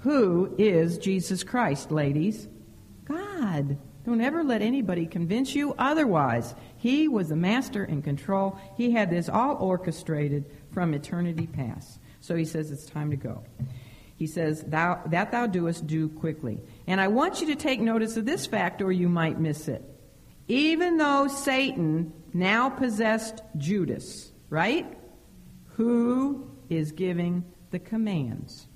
[0.00, 2.48] Who is Jesus Christ, ladies?
[3.04, 3.78] God.
[4.04, 6.56] Don't ever let anybody convince you otherwise.
[6.76, 8.58] He was the master in control.
[8.76, 12.00] He had this all orchestrated from eternity past.
[12.20, 13.44] So he says it's time to go.
[14.22, 16.60] He says, thou, That thou doest, do quickly.
[16.86, 19.82] And I want you to take notice of this fact, or you might miss it.
[20.46, 24.86] Even though Satan now possessed Judas, right?
[25.70, 28.68] Who is giving the commands?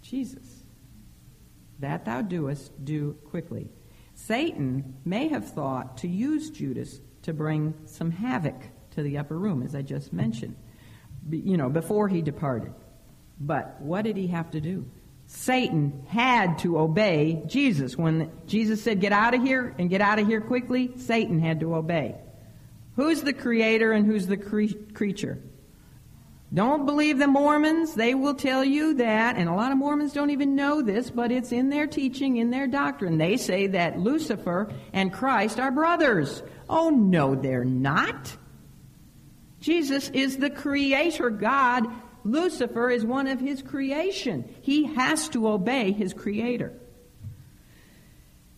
[0.00, 0.62] Jesus.
[1.80, 3.68] That thou doest, do quickly.
[4.14, 9.64] Satan may have thought to use Judas to bring some havoc to the upper room,
[9.64, 10.54] as I just mentioned,
[11.28, 12.72] you know, before he departed.
[13.40, 14.86] But what did he have to do?
[15.26, 17.96] Satan had to obey Jesus.
[17.96, 21.60] When Jesus said, Get out of here and get out of here quickly, Satan had
[21.60, 22.16] to obey.
[22.96, 25.42] Who's the creator and who's the cre- creature?
[26.52, 27.94] Don't believe the Mormons.
[27.94, 31.32] They will tell you that, and a lot of Mormons don't even know this, but
[31.32, 33.18] it's in their teaching, in their doctrine.
[33.18, 36.44] They say that Lucifer and Christ are brothers.
[36.68, 38.36] Oh, no, they're not.
[39.58, 41.86] Jesus is the creator God
[42.24, 44.52] Lucifer is one of his creation.
[44.62, 46.72] He has to obey his creator.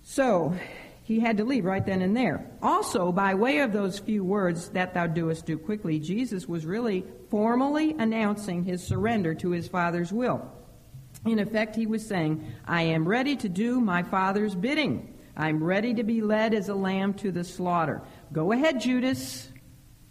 [0.02, 0.54] So,
[1.02, 2.50] he had to leave right then and there.
[2.62, 7.04] Also, by way of those few words, that thou doest do quickly, Jesus was really
[7.30, 10.50] formally announcing his surrender to his Father's will.
[11.24, 15.14] In effect, he was saying, I am ready to do my Father's bidding.
[15.36, 18.02] I'm ready to be led as a lamb to the slaughter.
[18.32, 19.48] Go ahead, Judas.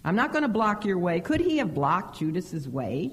[0.04, 1.20] I'm not going to block your way.
[1.20, 3.12] Could he have blocked Judas's way?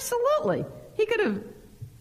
[0.00, 0.64] Absolutely.
[0.94, 1.44] He could have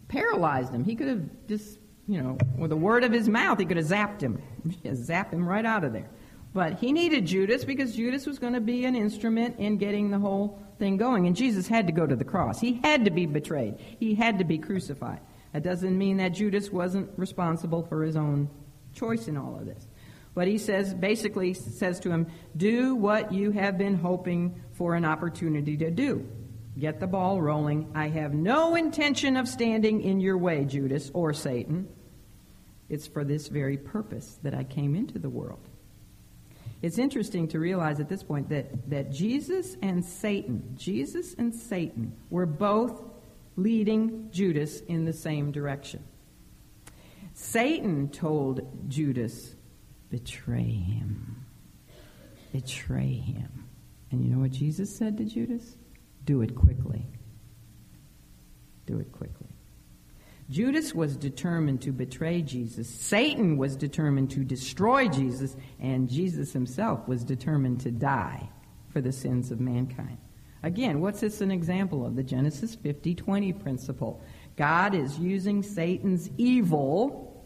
[0.08, 0.86] paralyzed him.
[0.86, 3.88] He could have just, you know, with a word of his mouth, he could have
[3.88, 4.42] zapped him.
[4.94, 6.10] Zap him right out of there.
[6.54, 10.18] But he needed Judas because Judas was going to be an instrument in getting the
[10.18, 11.28] whole thing going.
[11.28, 12.62] And Jesus had to go to the cross.
[12.62, 13.76] He had to be betrayed.
[14.00, 15.20] He had to be crucified.
[15.52, 18.50] That doesn't mean that Judas wasn't responsible for his own
[18.94, 19.88] choice in all of this.
[20.34, 25.04] But he says, basically says to him, do what you have been hoping for an
[25.04, 26.26] opportunity to do.
[26.80, 27.92] Get the ball rolling.
[27.94, 31.90] I have no intention of standing in your way, Judas or Satan.
[32.88, 35.68] It's for this very purpose that I came into the world.
[36.82, 42.16] It's interesting to realize at this point that, that Jesus and Satan, Jesus and Satan,
[42.30, 43.04] were both
[43.58, 46.02] leading Judas in the same direction.
[47.34, 49.54] Satan told Judas,
[50.10, 51.46] betray him.
[52.54, 53.66] Betray him.
[54.12, 55.76] And you know what Jesus said to Judas?
[56.30, 57.08] Do it quickly.
[58.86, 59.48] Do it quickly.
[60.48, 62.88] Judas was determined to betray Jesus.
[62.88, 65.56] Satan was determined to destroy Jesus.
[65.80, 68.48] And Jesus himself was determined to die
[68.94, 70.20] for the sins of mankind.
[70.62, 72.16] Again, what's this an example of?
[72.16, 74.22] The Genesis 50 20 principle.
[74.56, 77.44] God is using Satan's evil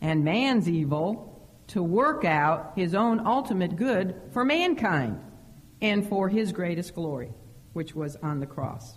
[0.00, 5.18] and man's evil to work out his own ultimate good for mankind
[5.82, 7.32] and for his greatest glory
[7.76, 8.96] which was on the cross.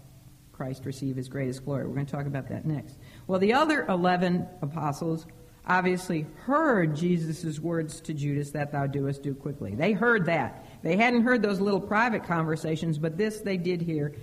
[0.54, 1.86] Christ received his greatest glory.
[1.86, 2.98] We're going to talk about that next.
[3.28, 5.28] Well, the other 11 apostles
[5.68, 9.76] obviously heard Jesus' words to Judas, that thou doest, do quickly.
[9.76, 10.66] They heard that.
[10.82, 14.16] They hadn't heard those little private conversations, but this they did hear.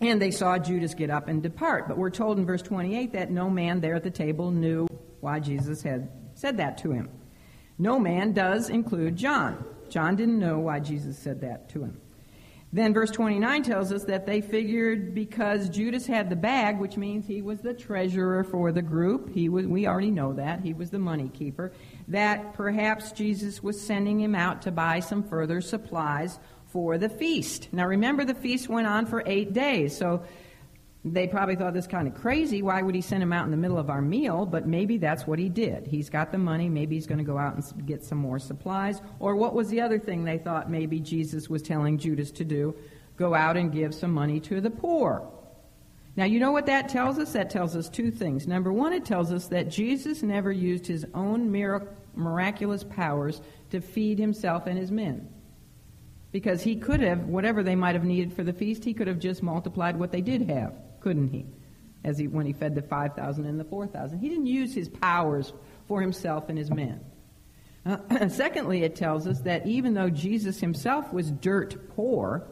[0.00, 1.86] And they saw Judas get up and depart.
[1.86, 4.88] But we're told in verse 28 that no man there at the table knew
[5.20, 7.08] why Jesus had said that to him.
[7.78, 9.64] No man does include John.
[9.88, 12.00] John didn't know why Jesus said that to him.
[12.74, 17.24] Then verse 29 tells us that they figured because Judas had the bag, which means
[17.24, 20.90] he was the treasurer for the group, he was, we already know that, he was
[20.90, 21.70] the money keeper,
[22.08, 27.68] that perhaps Jesus was sending him out to buy some further supplies for the feast.
[27.70, 30.24] Now remember, the feast went on for eight days, so
[31.04, 32.62] they probably thought this kind of crazy.
[32.62, 34.46] Why would he send him out in the middle of our meal?
[34.46, 35.86] But maybe that's what he did.
[35.86, 36.70] He's got the money.
[36.70, 39.02] Maybe he's going to go out and get some more supplies.
[39.20, 42.74] Or what was the other thing they thought maybe Jesus was telling Judas to do?
[43.18, 45.30] Go out and give some money to the poor.
[46.16, 47.32] Now, you know what that tells us?
[47.32, 48.46] That tells us two things.
[48.46, 51.50] Number one, it tells us that Jesus never used his own
[52.14, 55.28] miraculous powers to feed himself and his men.
[56.32, 59.18] Because he could have, whatever they might have needed for the feast, he could have
[59.18, 60.72] just multiplied what they did have
[61.04, 61.44] couldn't he?
[62.02, 64.18] As he, when he fed the 5,000 and the 4,000.
[64.18, 65.52] He didn't use his powers
[65.86, 67.00] for himself and his men.
[67.84, 72.48] Uh, secondly, it tells us that even though Jesus himself was dirt poor,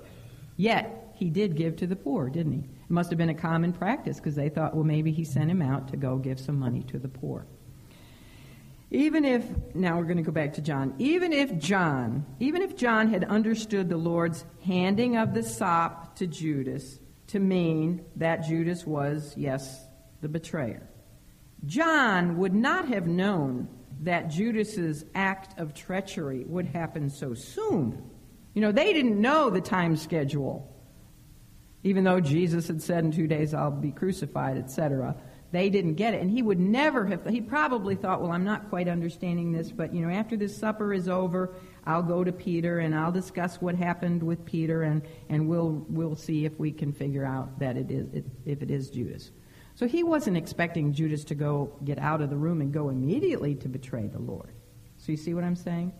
[0.57, 2.59] yet he did give to the poor, didn't he?
[2.59, 5.63] It must have been a common practice because they thought, well, maybe he sent him
[5.63, 7.47] out to go give some money to the poor.
[8.91, 9.43] Even if,
[9.75, 13.25] now we're going to go back to John, even if John, even if John had
[13.25, 16.99] understood the Lord's handing of the sop to Judas,
[17.33, 19.87] to mean that Judas was, yes,
[20.21, 20.87] the betrayer.
[21.65, 23.69] John would not have known
[24.03, 28.03] that Judas's act of treachery would happen so soon.
[28.53, 30.69] You know, they didn't know the time schedule.
[31.83, 35.17] Even though Jesus had said in two days I'll be crucified, etc.
[35.53, 36.21] They didn't get it.
[36.21, 39.95] And he would never have, he probably thought, well, I'm not quite understanding this, but,
[39.95, 41.55] you know, after this supper is over,
[41.85, 46.17] I'll go to Peter and I'll discuss what happened with Peter and, and we'll, we'll
[46.17, 49.31] see if we can figure out that it is, it, if it is Judas.
[49.75, 53.55] So he wasn't expecting Judas to go get out of the room and go immediately
[53.57, 54.55] to betray the Lord.
[54.99, 55.93] So you see what I'm saying?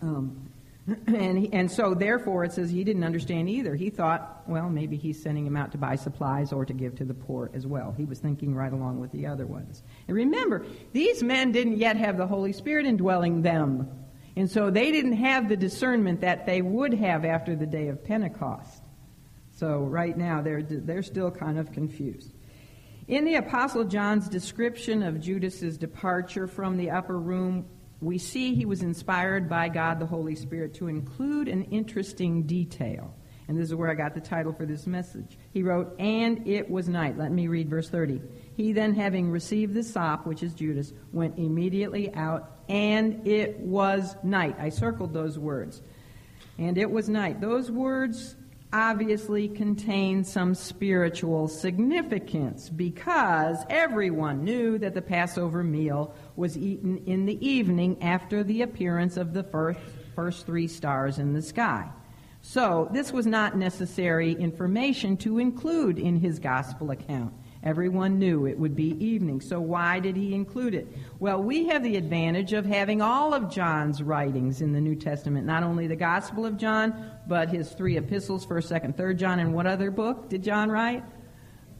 [0.00, 0.50] Um,
[1.06, 3.74] and, he, and so therefore it says he didn't understand either.
[3.74, 7.04] He thought, well, maybe he's sending him out to buy supplies or to give to
[7.04, 7.92] the poor as well.
[7.96, 9.82] He was thinking right along with the other ones.
[10.08, 13.90] And remember, these men didn't yet have the Holy Spirit indwelling them.
[14.40, 18.02] And so they didn't have the discernment that they would have after the day of
[18.02, 18.82] Pentecost.
[19.50, 22.32] So right now they're, they're still kind of confused.
[23.06, 27.66] In the Apostle John's description of Judas's departure from the upper room,
[28.00, 33.14] we see he was inspired by God the Holy Spirit to include an interesting detail.
[33.46, 35.36] And this is where I got the title for this message.
[35.52, 37.18] He wrote, And it was night.
[37.18, 38.22] Let me read verse 30.
[38.56, 44.14] He then, having received the sop, which is Judas, went immediately out and it was
[44.22, 44.54] night.
[44.60, 45.82] I circled those words.
[46.56, 47.40] And it was night.
[47.40, 48.36] Those words
[48.72, 57.26] obviously contain some spiritual significance because everyone knew that the Passover meal was eaten in
[57.26, 59.80] the evening after the appearance of the first,
[60.14, 61.90] first three stars in the sky.
[62.42, 67.34] So, this was not necessary information to include in his gospel account.
[67.62, 69.42] Everyone knew it would be evening.
[69.42, 70.88] So why did he include it?
[71.18, 75.46] Well, we have the advantage of having all of John's writings in the New Testament,
[75.46, 79.52] not only the Gospel of John, but his three epistles, 1st, 2nd, 3rd John, and
[79.52, 81.04] what other book did John write?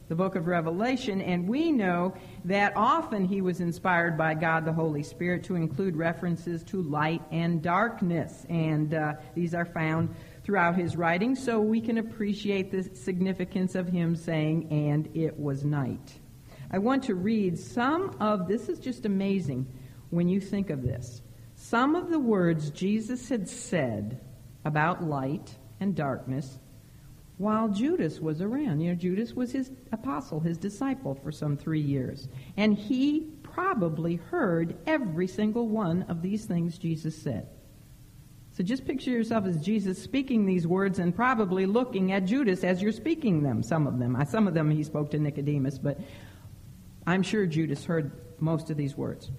[0.08, 2.14] The book of Revelation, and we know
[2.44, 7.22] that often he was inspired by God the Holy Spirit to include references to light
[7.30, 12.94] and darkness, and uh, these are found throughout his writing, so we can appreciate the
[12.96, 16.18] significance of him saying, and it was night.
[16.70, 19.66] I want to read some of this is just amazing
[20.10, 21.22] when you think of this.
[21.54, 24.20] Some of the words Jesus had said
[24.64, 26.58] about light and darkness
[27.38, 28.80] while Judas was around.
[28.80, 32.28] You know, Judas was his apostle, his disciple for some three years.
[32.56, 37.48] And he probably heard every single one of these things Jesus said.
[38.60, 42.82] So just picture yourself as Jesus speaking these words and probably looking at Judas as
[42.82, 44.22] you're speaking them, some of them.
[44.28, 45.98] Some of them he spoke to Nicodemus, but
[47.06, 49.30] I'm sure Judas heard most of these words.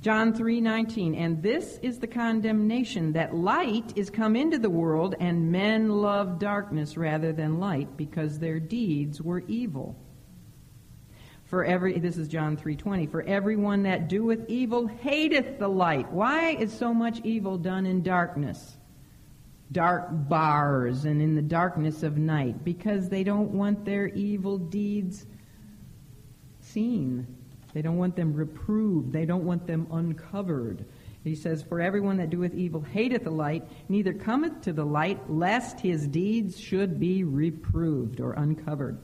[0.00, 5.52] John 3:19 and this is the condemnation that light is come into the world and
[5.52, 9.96] men love darkness rather than light because their deeds were evil.
[11.50, 16.12] For every this is John 3:20 for everyone that doeth evil hateth the light.
[16.12, 18.76] Why is so much evil done in darkness?
[19.72, 25.26] Dark bars and in the darkness of night because they don't want their evil deeds
[26.60, 27.26] seen.
[27.72, 29.12] They don't want them reproved.
[29.12, 30.84] They don't want them uncovered.
[31.24, 35.28] He says, For everyone that doeth evil hateth the light, neither cometh to the light,
[35.28, 38.98] lest his deeds should be reproved or uncovered.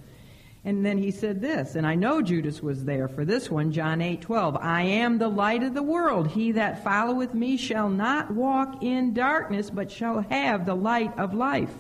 [0.67, 4.03] And then he said this, and I know Judas was there for this one, John
[4.03, 4.57] 8, 12.
[4.61, 6.27] I am the light of the world.
[6.27, 11.35] He that followeth me shall not walk in darkness, but shall have the light of
[11.35, 11.73] life.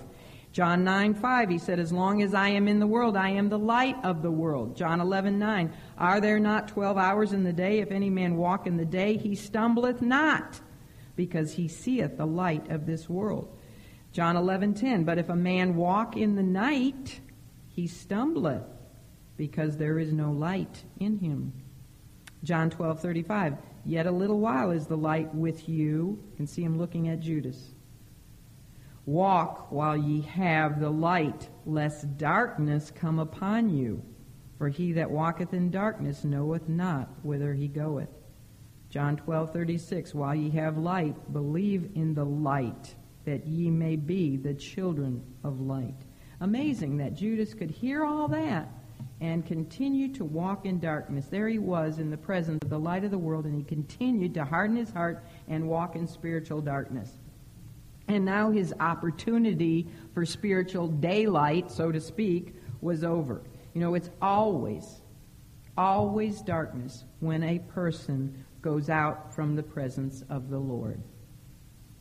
[0.52, 3.48] John 9, 5, he said, As long as I am in the world, I am
[3.48, 4.76] the light of the world.
[4.76, 7.80] John 11, 9, Are there not 12 hours in the day?
[7.80, 10.60] If any man walk in the day, he stumbleth not,
[11.16, 13.52] because he seeth the light of this world.
[14.12, 17.18] John 11, 10, But if a man walk in the night,
[17.66, 18.75] he stumbleth,
[19.36, 21.52] because there is no light in him.
[22.42, 26.18] John 12:35 Yet a little while is the light with you.
[26.30, 27.74] You can see him looking at Judas.
[29.04, 34.02] Walk while ye have the light, lest darkness come upon you.
[34.58, 38.08] For he that walketh in darkness knoweth not whither he goeth.
[38.90, 44.54] John 12:36 While ye have light, believe in the light, that ye may be the
[44.54, 46.04] children of light.
[46.40, 48.68] Amazing that Judas could hear all that
[49.20, 51.26] and continued to walk in darkness.
[51.26, 54.34] There he was in the presence of the light of the world, and he continued
[54.34, 57.10] to harden his heart and walk in spiritual darkness.
[58.08, 63.42] And now his opportunity for spiritual daylight, so to speak, was over.
[63.74, 65.00] You know, it's always,
[65.76, 71.00] always darkness when a person goes out from the presence of the Lord.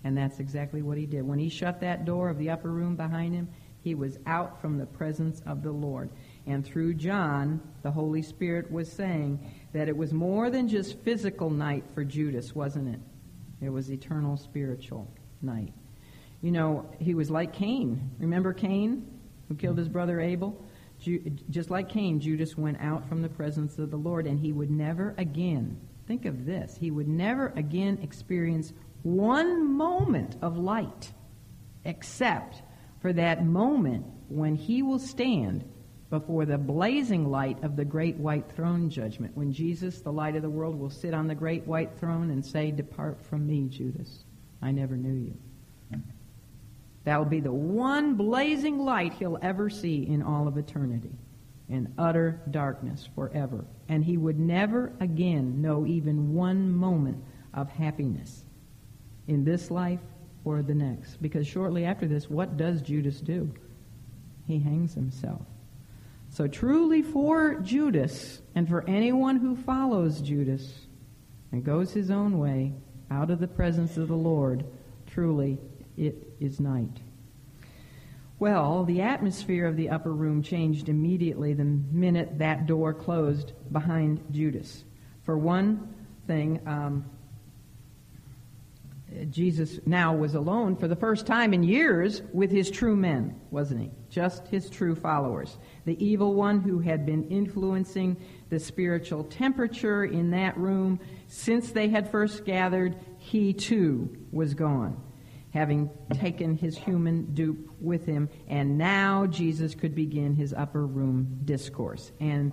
[0.04, 1.24] And that's exactly what he did.
[1.24, 3.48] When he shut that door of the upper room behind him,
[3.82, 6.10] he was out from the presence of the Lord.
[6.48, 9.40] And through John, the Holy Spirit was saying
[9.74, 13.00] that it was more than just physical night for Judas, wasn't it?
[13.66, 15.74] It was eternal spiritual night.
[16.42, 18.12] You know, he was like Cain.
[18.20, 19.08] Remember Cain,
[19.48, 20.64] who killed his brother Abel?
[21.50, 24.70] Just like Cain, Judas went out from the presence of the Lord, and he would
[24.70, 28.72] never again, think of this, he would never again experience
[29.04, 31.12] one moment of light,
[31.84, 32.62] except
[33.02, 35.64] for that moment when he will stand
[36.20, 40.44] before the blazing light of the great white throne judgment, when Jesus, the light of
[40.44, 44.24] the world, will sit on the great white throne and say, Depart from me, Judas.
[44.62, 46.02] I never knew you.
[47.04, 51.12] That'll be the one blazing light he'll ever see in all of eternity,
[51.68, 53.66] in utter darkness forever.
[53.90, 57.22] And he would never again know even one moment
[57.54, 58.46] of happiness
[59.28, 60.00] in this life
[60.46, 61.22] or the next.
[61.22, 63.54] Because shortly after this, what does Judas do?
[64.48, 65.42] He hangs himself.
[66.36, 70.70] So truly for Judas and for anyone who follows Judas
[71.54, 72.74] and goes his own way
[73.10, 74.66] out of the presence of the Lord,
[75.08, 75.58] truly
[75.96, 77.00] it is night.
[78.38, 84.22] Well, the atmosphere of the upper room changed immediately the minute that door closed behind
[84.32, 84.84] Judas.
[85.24, 85.88] For one
[86.28, 87.06] thing, um,
[89.30, 93.84] Jesus now was alone for the first time in years with his true men, wasn't
[93.84, 93.92] he?
[94.16, 95.58] Just his true followers.
[95.84, 98.16] The evil one who had been influencing
[98.48, 105.04] the spiritual temperature in that room since they had first gathered, he too was gone
[105.54, 111.40] having taken his human dupe with him, and now Jesus could begin his upper room
[111.46, 112.12] discourse.
[112.20, 112.52] And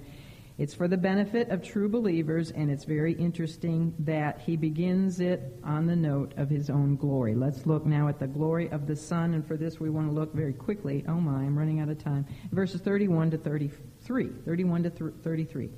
[0.63, 5.59] it's for the benefit of true believers, and it's very interesting that he begins it
[5.65, 7.35] on the note of his own glory.
[7.35, 10.15] Let's look now at the glory of the Son, and for this we want to
[10.15, 11.05] look very quickly.
[11.09, 12.27] Oh my, I'm running out of time.
[12.53, 14.29] Verses 31 to 33.
[14.45, 14.91] 31 to
[15.25, 15.69] 33.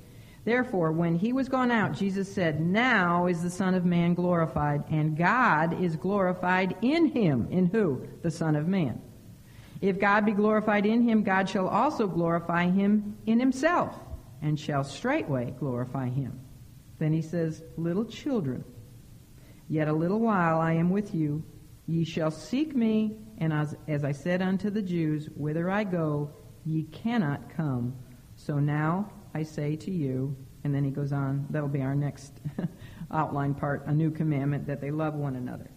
[0.43, 4.83] Therefore, when he was gone out, Jesus said, Now is the Son of Man glorified,
[4.91, 7.47] and God is glorified in him.
[7.49, 8.07] In who?
[8.21, 9.01] The Son of Man.
[9.81, 13.99] If God be glorified in him, God shall also glorify him in himself,
[14.45, 16.39] and shall straightway glorify him.
[16.99, 18.63] Then he says, Little children,
[19.67, 21.43] yet a little while I am with you.
[21.87, 26.31] Ye shall seek me, and as, as I said unto the Jews, Whither I go,
[26.63, 27.95] ye cannot come.
[28.35, 32.33] So now I say to you, and then he goes on, that'll be our next
[33.11, 35.71] outline part, a new commandment that they love one another.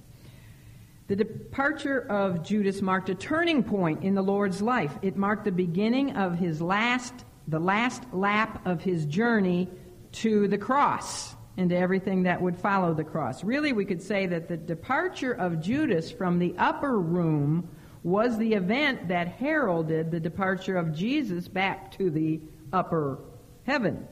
[1.07, 4.99] The departure of Judas marked a turning point in the Lord's life.
[5.01, 9.69] It marked the beginning of his last, the last lap of his journey
[10.13, 13.43] to the cross and to everything that would follow the cross.
[13.43, 17.69] Really, we could say that the departure of Judas from the upper room
[18.05, 22.41] was the event that heralded the departure of Jesus back to the
[22.73, 23.19] upper
[23.65, 24.07] heaven,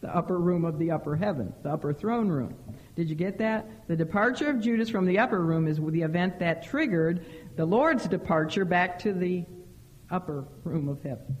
[0.00, 2.54] the upper room of the upper heaven, the upper throne room.
[2.94, 3.88] Did you get that?
[3.88, 7.26] The departure of Judas from the upper room is the event that triggered
[7.56, 9.44] the Lord's departure back to the
[10.10, 11.36] upper room of heaven.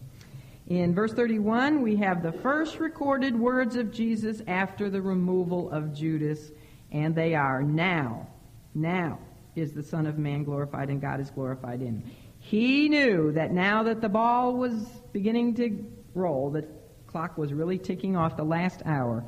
[0.66, 5.94] In verse 31, we have the first recorded words of Jesus after the removal of
[5.94, 6.50] Judas,
[6.90, 8.26] and they are now,
[8.74, 9.20] now
[9.54, 12.10] is the Son of Man glorified and God is glorified in him.
[12.40, 14.74] He knew that now that the ball was
[15.12, 16.68] beginning to roll, that
[17.06, 19.24] clock was really ticking off the last hour.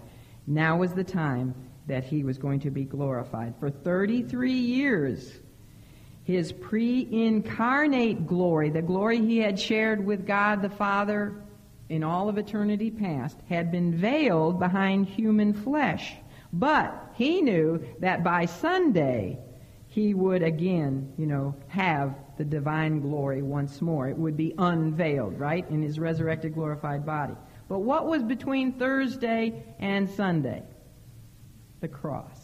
[0.46, 1.54] Now was the time
[1.86, 3.54] that he was going to be glorified.
[3.58, 5.32] For 33 years,
[6.28, 11.34] His pre incarnate glory, the glory he had shared with God the Father
[11.88, 16.16] in all of eternity past, had been veiled behind human flesh.
[16.52, 19.38] But he knew that by Sunday,
[19.86, 24.06] he would again, you know, have the divine glory once more.
[24.06, 27.36] It would be unveiled, right, in his resurrected, glorified body.
[27.70, 30.62] But what was between Thursday and Sunday?
[31.80, 32.38] The cross.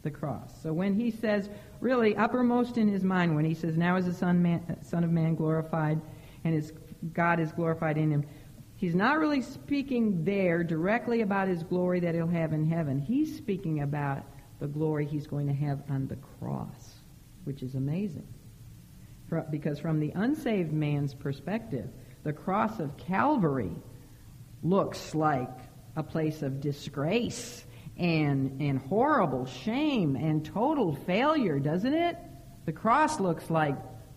[0.00, 0.54] The cross.
[0.62, 1.50] So when he says,
[1.84, 5.10] really uppermost in his mind, when he says, now is the Son, man, son of
[5.10, 6.00] Man glorified
[6.42, 6.72] and his
[7.12, 8.24] God is glorified in him,
[8.76, 12.98] he's not really speaking there directly about his glory that he'll have in heaven.
[12.98, 14.24] He's speaking about
[14.60, 16.94] the glory he's going to have on the cross,
[17.44, 18.26] which is amazing.
[19.50, 21.90] Because from the unsaved man's perspective,
[22.22, 23.76] the cross of Calvary
[24.62, 25.50] looks like
[25.96, 27.63] a place of disgrace
[27.96, 32.16] and, and horrible shame and total failure, doesn't it?
[32.64, 33.76] The cross looks like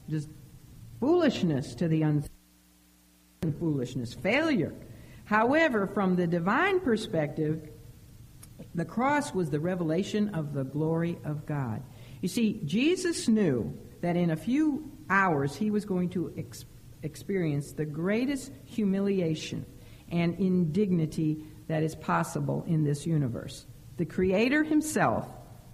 [0.09, 0.29] just
[0.99, 2.31] foolishness to the unsaved
[3.59, 4.73] foolishness, failure.
[5.25, 7.69] However, from the divine perspective,
[8.73, 11.83] the cross was the revelation of the glory of God.
[12.21, 16.65] You see, Jesus knew that in a few hours he was going to ex-
[17.03, 19.65] experience the greatest humiliation
[20.09, 23.65] and indignity that is possible in this universe.
[23.97, 25.27] The Creator himself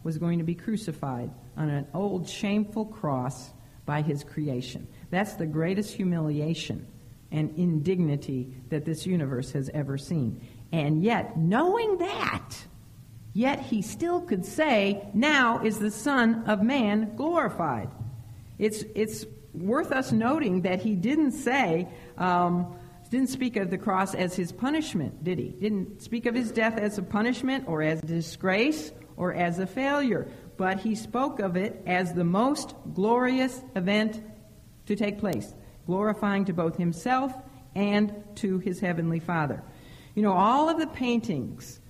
[0.04, 3.52] was going to be crucified on an old shameful cross
[3.86, 4.88] by his creation.
[5.12, 6.88] That's the greatest humiliation
[7.32, 10.48] and indignity that this universe has ever seen.
[10.72, 12.50] And yet, knowing that,
[13.34, 17.89] yet he still could say, Now is the Son of Man glorified.
[18.58, 21.88] It's, it's worth us noting that he didn't say,
[22.18, 22.76] um,
[23.14, 25.49] didn't speak of the cross as his punishment, did he?
[25.49, 29.68] Didn't speak of his death as a punishment or as a disgrace or as a
[29.68, 34.20] failure, but he spoke of it as the most glorious event
[34.88, 35.53] to take place,
[35.86, 37.32] glorifying to both himself
[37.76, 39.61] and to his heavenly Father.
[40.16, 41.82] You know, all of the paintings,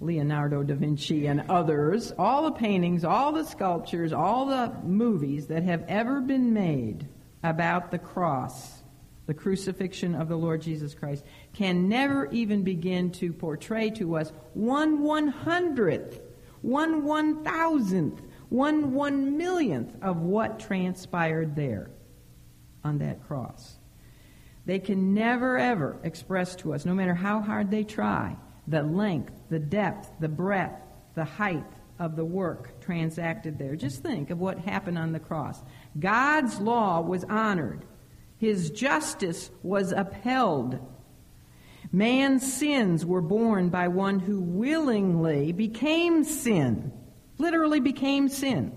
[0.00, 5.62] Leonardo da Vinci and others, all the paintings, all the sculptures, all the movies that
[5.62, 7.06] have ever been made
[7.44, 8.73] about the cross
[9.26, 14.32] the crucifixion of the Lord Jesus Christ, can never even begin to portray to us
[14.52, 16.20] one one hundredth,
[16.60, 21.90] one one thousandth, one one millionth of what transpired there
[22.84, 23.78] on that cross.
[24.66, 29.32] They can never ever express to us, no matter how hard they try, the length,
[29.50, 30.80] the depth, the breadth,
[31.14, 31.64] the height
[31.98, 33.76] of the work transacted there.
[33.76, 35.62] Just think of what happened on the cross.
[35.98, 37.84] God's law was honored.
[38.38, 40.78] His justice was upheld.
[41.92, 46.92] Man's sins were borne by one who willingly became sin,
[47.38, 48.76] literally became sin.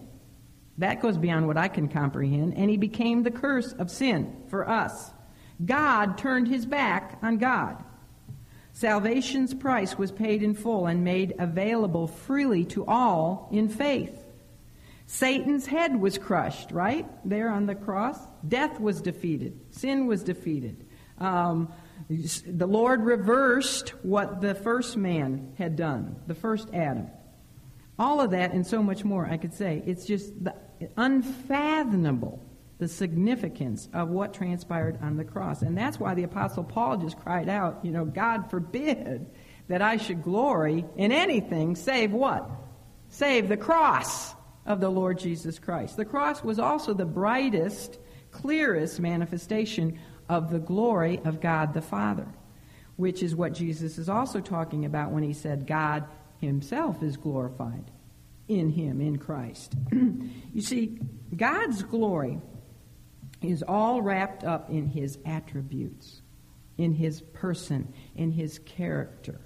[0.78, 2.54] That goes beyond what I can comprehend.
[2.56, 5.12] And he became the curse of sin for us.
[5.66, 7.84] God turned his back on God.
[8.74, 14.27] Salvation's price was paid in full and made available freely to all in faith.
[15.08, 17.08] Satan's head was crushed, right?
[17.28, 18.20] There on the cross.
[18.46, 19.58] Death was defeated.
[19.72, 20.86] Sin was defeated.
[21.18, 21.72] Um,
[22.10, 27.08] the Lord reversed what the first man had done, the first Adam.
[27.98, 29.82] All of that and so much more, I could say.
[29.86, 30.54] It's just the,
[30.98, 32.44] unfathomable
[32.78, 35.62] the significance of what transpired on the cross.
[35.62, 39.26] And that's why the Apostle Paul just cried out, you know, God forbid
[39.70, 42.50] that I should glory in anything save what?
[43.10, 44.36] Save the cross
[44.68, 45.98] of the Lord Jesus Christ.
[45.98, 47.98] The cross was also the brightest,
[48.32, 49.98] clearest manifestation
[50.30, 52.28] of the glory of God the Father,
[52.98, 56.04] which is what Jesus is also talking about when he said God
[56.40, 57.90] himself is glorified
[58.48, 59.74] in him, in Christ.
[59.92, 61.00] you see,
[61.36, 62.40] God's glory
[63.42, 66.22] is all wrapped up in his attributes,
[66.78, 69.40] in his person, in his character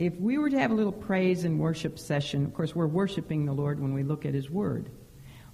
[0.00, 3.44] if we were to have a little praise and worship session, of course, we're worshiping
[3.44, 4.90] the Lord when we look at His Word.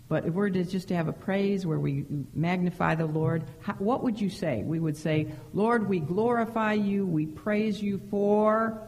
[0.08, 3.72] But if we're to just to have a praise where we magnify the Lord, how,
[3.74, 4.62] what would you say?
[4.62, 8.80] We would say, Lord, we glorify you, we praise you for,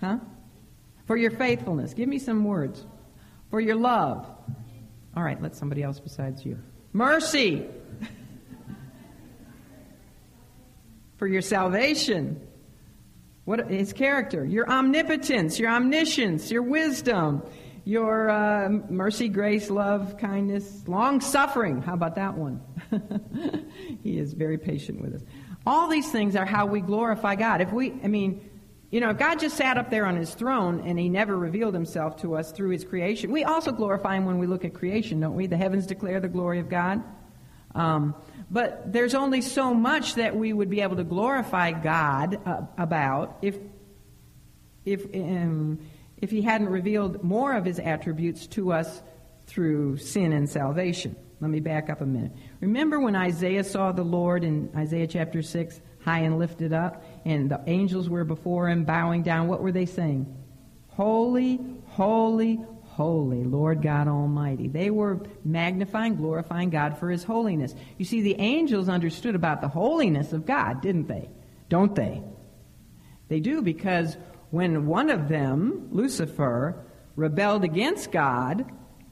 [0.00, 0.16] huh?
[1.04, 1.92] For your faithfulness.
[1.92, 2.86] Give me some words.
[3.50, 4.26] For your love.
[5.14, 6.58] All right, let somebody else besides you.
[6.94, 7.66] Mercy.
[11.18, 12.47] for your salvation.
[13.48, 17.42] What his character, your omnipotence, your omniscience, your wisdom,
[17.86, 21.80] your uh, mercy, grace, love, kindness, long suffering.
[21.80, 22.60] How about that one?
[24.02, 25.22] he is very patient with us.
[25.66, 27.62] All these things are how we glorify God.
[27.62, 28.50] If we, I mean,
[28.90, 31.72] You know, if God just sat up there on his throne and he never revealed
[31.72, 35.20] himself to us through his creation, we also glorify him when we look at creation,
[35.20, 35.46] don't we?
[35.46, 37.02] The heavens declare the glory of God.
[37.74, 38.14] Um,
[38.50, 43.38] but there's only so much that we would be able to glorify God uh, about
[43.42, 43.58] if,
[44.84, 45.80] if, um,
[46.16, 49.02] if he hadn't revealed more of his attributes to us
[49.46, 51.14] through sin and salvation.
[51.40, 52.32] Let me back up a minute.
[52.60, 57.50] Remember when Isaiah saw the Lord in Isaiah chapter 6, high and lifted up, and
[57.50, 59.46] the angels were before him bowing down?
[59.46, 60.34] What were they saying?
[60.88, 62.60] Holy, holy,
[62.98, 64.66] holy, Lord God Almighty.
[64.66, 67.72] They were magnifying, glorifying God for his holiness.
[67.96, 71.30] You see, the angels understood about the holiness of God, didn't they?
[71.68, 72.24] Don't they?
[73.28, 74.16] They do because
[74.50, 76.84] when one of them, Lucifer,
[77.14, 78.68] rebelled against God,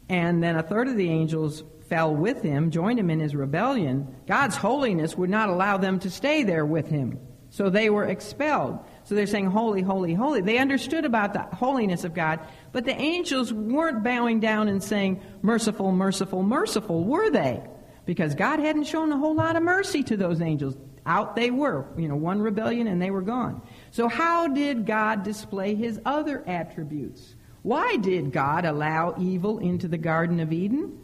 [0.09, 4.17] and then a third of the angels fell with him, joined him in his rebellion,
[4.27, 7.21] God's holiness would not allow them to stay there with him.
[7.51, 8.81] So they were expelled.
[9.07, 10.41] So they're saying, Holy, holy, holy.
[10.41, 12.41] They understood about the holiness of God,
[12.73, 17.63] but the angels weren't bowing down and saying, Merciful, merciful, merciful, were they?
[18.05, 20.77] Because God hadn't shown a whole lot of mercy to those angels.
[21.07, 21.87] Out they were.
[21.97, 23.63] You know, one rebellion and they were gone.
[23.93, 27.37] So how did God display his other attributes?
[27.63, 30.99] Why did God allow evil into the Garden of Eden?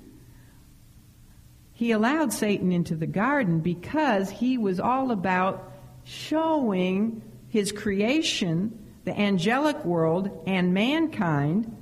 [1.72, 5.72] He allowed Satan into the garden because he was all about
[6.04, 7.22] showing
[7.52, 8.72] his creation,
[9.04, 11.76] the angelic world, and mankind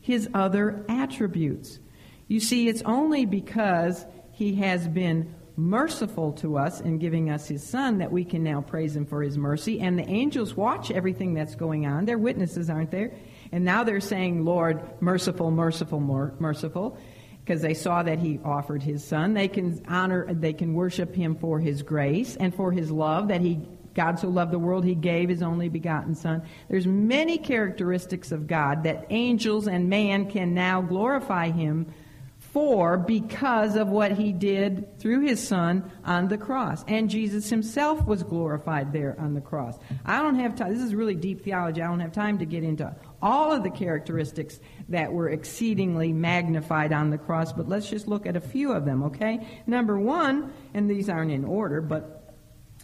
[0.00, 1.78] his other attributes.
[2.26, 7.62] You see, it's only because he has been merciful to us in giving us his
[7.62, 9.78] son that we can now praise him for his mercy.
[9.78, 12.06] And the angels watch everything that's going on.
[12.06, 13.10] They're witnesses, aren't they?
[13.52, 16.96] And now they're saying, Lord, merciful, merciful, merciful
[17.44, 19.34] because they saw that he offered his son.
[19.34, 23.42] They can honor, they can worship him for his grace and for his love that
[23.42, 23.68] he
[23.98, 26.44] God so loved the world he gave his only begotten son.
[26.70, 31.92] There's many characteristics of God that angels and man can now glorify him
[32.38, 36.84] for because of what he did through his son on the cross.
[36.86, 39.76] And Jesus himself was glorified there on the cross.
[40.06, 40.72] I don't have time.
[40.72, 41.82] This is really deep theology.
[41.82, 46.92] I don't have time to get into all of the characteristics that were exceedingly magnified
[46.92, 49.44] on the cross, but let's just look at a few of them, okay?
[49.66, 52.27] Number one, and these aren't in order, but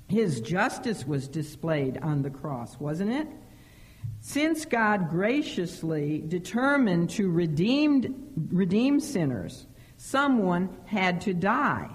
[0.09, 3.29] his justice was displayed on the cross, wasn't it?
[4.21, 11.91] Since God graciously determined to redeem, redeem sinners, someone had to die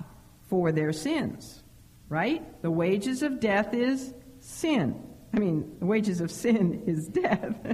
[0.47, 1.64] for their sins,
[2.07, 2.62] right?
[2.62, 5.01] The wages of death is sin.
[5.34, 7.55] I mean, the wages of sin is death.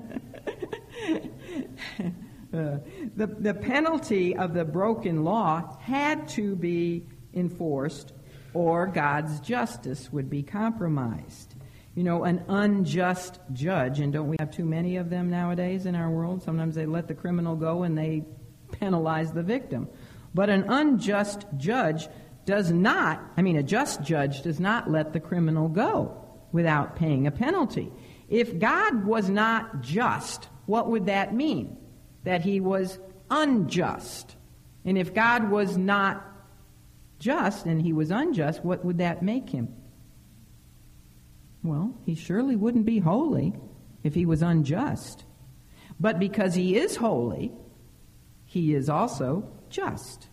[2.53, 2.77] uh,
[3.15, 8.13] the, the penalty of the broken law had to be enforced,
[8.55, 11.55] or God's justice would be compromised
[11.95, 15.95] you know, an unjust judge, and don't we have too many of them nowadays in
[15.95, 16.43] our world?
[16.43, 18.23] Sometimes they let the criminal go and they
[18.73, 19.87] penalize the victim.
[20.33, 22.09] But an unjust judge
[22.45, 27.27] does not, I mean, a just judge does not let the criminal go without paying
[27.27, 27.91] a penalty.
[28.27, 31.77] If God was not just, what would that mean?
[32.25, 32.99] That he was
[33.31, 34.35] unjust.
[34.83, 36.34] And if God was not
[37.20, 39.74] just and he was unjust, what would that make him?
[41.63, 43.53] Well, he surely wouldn't be holy
[44.03, 45.26] if he was unjust.
[45.99, 47.51] But because he is holy,
[48.45, 50.28] he is also just.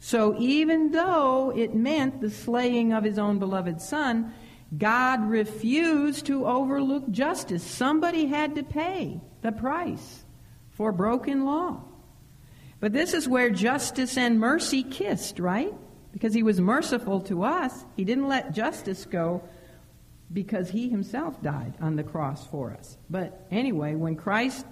[0.00, 4.32] So even though it meant the slaying of his own beloved son,
[4.76, 7.62] God refused to overlook justice.
[7.62, 10.24] Somebody had to pay the price
[10.70, 11.82] for broken law.
[12.80, 15.72] But this is where justice and mercy kissed, right?
[16.14, 17.84] Because he was merciful to us.
[17.96, 19.42] He didn't let justice go
[20.32, 22.96] because he himself died on the cross for us.
[23.10, 24.64] But anyway, when Christ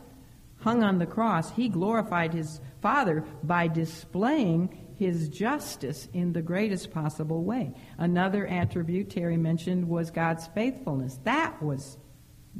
[0.60, 6.92] hung on the cross, he glorified his Father by displaying his justice in the greatest
[6.92, 7.74] possible way.
[7.98, 11.18] Another attribute Terry mentioned was God's faithfulness.
[11.24, 11.98] That was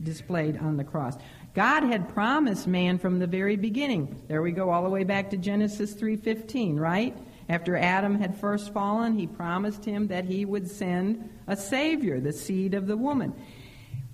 [0.02, 1.16] displayed on the cross.
[1.54, 4.22] God had promised man from the very beginning.
[4.26, 7.16] There we go all the way back to Genesis 3:15, right?
[7.52, 12.32] After Adam had first fallen, he promised him that he would send a Savior, the
[12.32, 13.34] seed of the woman.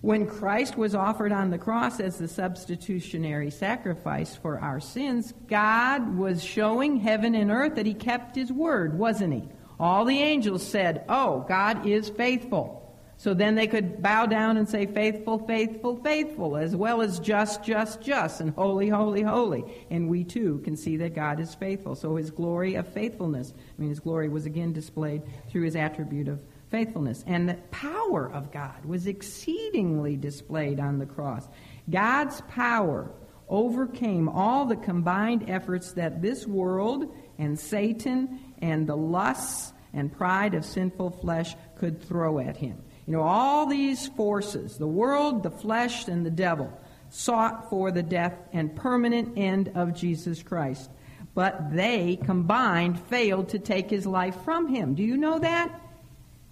[0.01, 6.19] When Christ was offered on the cross as the substitutionary sacrifice for our sins, God
[6.19, 9.45] was showing heaven and earth that he kept his word, wasn't he?
[9.79, 12.88] All the angels said, Oh, God is faithful.
[13.19, 17.65] So then they could bow down and say, Faithful, faithful, faithful, as well as just,
[17.65, 19.65] just, just, and holy, holy, holy.
[19.91, 21.97] And we too can see that God is faithful.
[21.97, 26.29] So his glory of faithfulness, I mean, his glory was again displayed through his attribute
[26.29, 26.41] of
[26.71, 27.25] faithfulness.
[27.27, 31.49] And the power of God was exceedingly displayed on the cross.
[31.91, 33.11] God's power
[33.49, 40.55] overcame all the combined efforts that this world and Satan and the lusts and pride
[40.55, 42.81] of sinful flesh could throw at him.
[43.09, 46.71] You know, all these forces, the world, the flesh, and the devil,
[47.09, 50.91] sought for the death and permanent end of Jesus Christ.
[51.35, 54.95] But they combined failed to take his life from him.
[54.95, 55.81] Do you know that?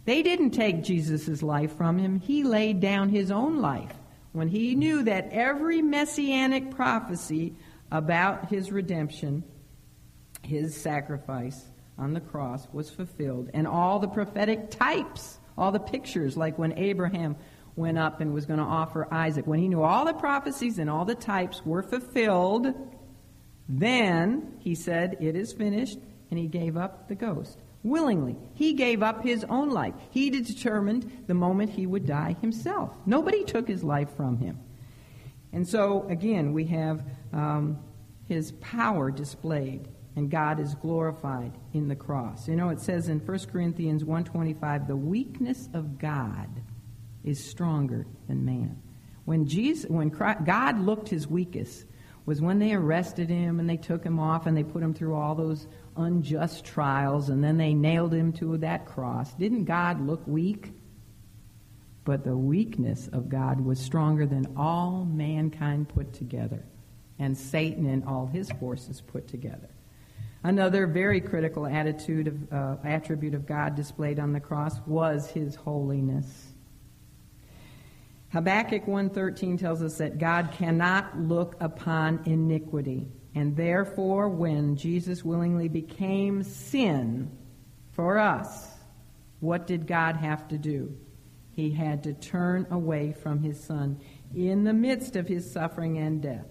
[0.06, 2.20] They didn't take Jesus' life from him.
[2.20, 3.92] He laid down his own life
[4.32, 7.54] when he knew that every messianic prophecy
[7.90, 9.44] about his redemption,
[10.40, 11.66] his sacrifice
[11.98, 16.78] on the cross, was fulfilled, and all the prophetic types, all the pictures, like when
[16.78, 17.36] Abraham
[17.74, 20.88] went up and was going to offer Isaac, when he knew all the prophecies and
[20.88, 22.74] all the types were fulfilled,
[23.68, 25.98] then he said, It is finished,
[26.30, 28.36] and he gave up the ghost willingly.
[28.54, 29.94] He gave up his own life.
[30.10, 32.92] He determined the moment he would die himself.
[33.06, 34.58] Nobody took his life from him.
[35.52, 37.78] And so, again, we have um,
[38.28, 42.48] his power displayed, and God is glorified in the cross.
[42.48, 46.48] You know, it says in 1 Corinthians 1.25, the weakness of God
[47.22, 48.80] is stronger than man.
[49.26, 51.84] When, Jesus, when Christ, God looked his weakest
[52.24, 55.14] was when they arrested him and they took him off and they put him through
[55.14, 59.32] all those unjust trials, and then they nailed him to that cross.
[59.34, 60.72] Didn't God look weak?
[62.04, 66.64] But the weakness of God was stronger than all mankind put together,
[67.18, 69.68] and Satan and all his forces put together.
[70.46, 75.56] Another very critical attitude of, uh, attribute of God displayed on the cross was his
[75.56, 76.54] holiness.
[78.28, 83.08] Habakkuk 1:13 tells us that God cannot look upon iniquity.
[83.34, 87.28] And therefore, when Jesus willingly became sin
[87.90, 88.78] for us,
[89.40, 90.96] what did God have to do?
[91.50, 93.98] He had to turn away from his son
[94.32, 96.46] in the midst of his suffering and death.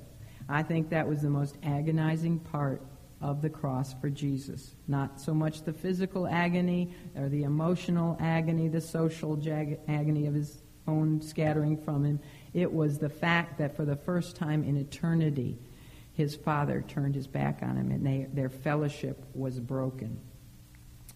[0.50, 2.82] I think that was the most agonizing part
[3.22, 4.76] of the cross for Jesus.
[4.88, 10.34] Not so much the physical agony or the emotional agony, the social jag- agony of
[10.34, 12.20] his own scattering from him.
[12.54, 15.58] It was the fact that for the first time in eternity,
[16.14, 20.20] his father turned his back on him and they, their fellowship was broken.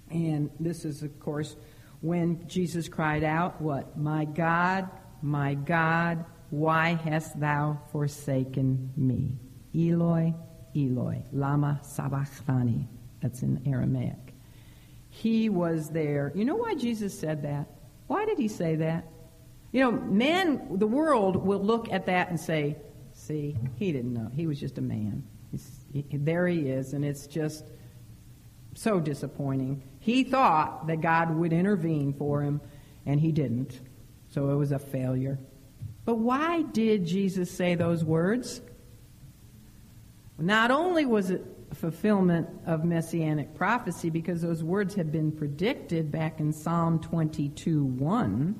[0.10, 1.56] And this is, of course,
[2.02, 3.97] when Jesus cried out, What?
[3.97, 4.89] My God,
[5.22, 9.38] my God, why hast thou forsaken me?
[9.76, 10.34] Eloi,
[10.76, 12.88] Eloi, Lama Sabachthani.
[13.22, 14.34] That's in Aramaic.
[15.09, 16.32] He was there.
[16.36, 17.67] You know why Jesus said that?
[18.07, 19.05] Why did he say that?
[19.72, 22.78] You know, men, the world will look at that and say,
[23.20, 24.32] See, he didn't know.
[24.34, 25.24] He was just a man.
[25.91, 27.65] He, there he is, and it's just
[28.76, 29.84] so disappointing.
[29.99, 32.61] He thought that God would intervene for him,
[33.05, 33.78] and he didn't.
[34.30, 35.38] So it was a failure.
[36.05, 38.61] But why did Jesus say those words?
[40.39, 46.39] Not only was it fulfillment of messianic prophecy, because those words had been predicted back
[46.39, 48.59] in Psalm 22 1,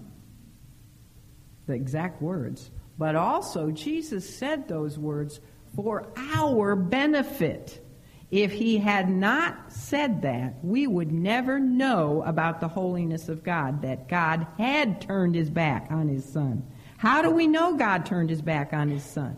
[1.67, 5.39] the exact words, but also, Jesus said those words
[5.75, 7.86] for our benefit.
[8.30, 13.82] If he had not said that, we would never know about the holiness of God,
[13.82, 16.63] that God had turned his back on his son.
[16.97, 19.38] How do we know God turned his back on his son?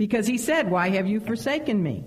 [0.00, 2.06] Because he said, Why have you forsaken me?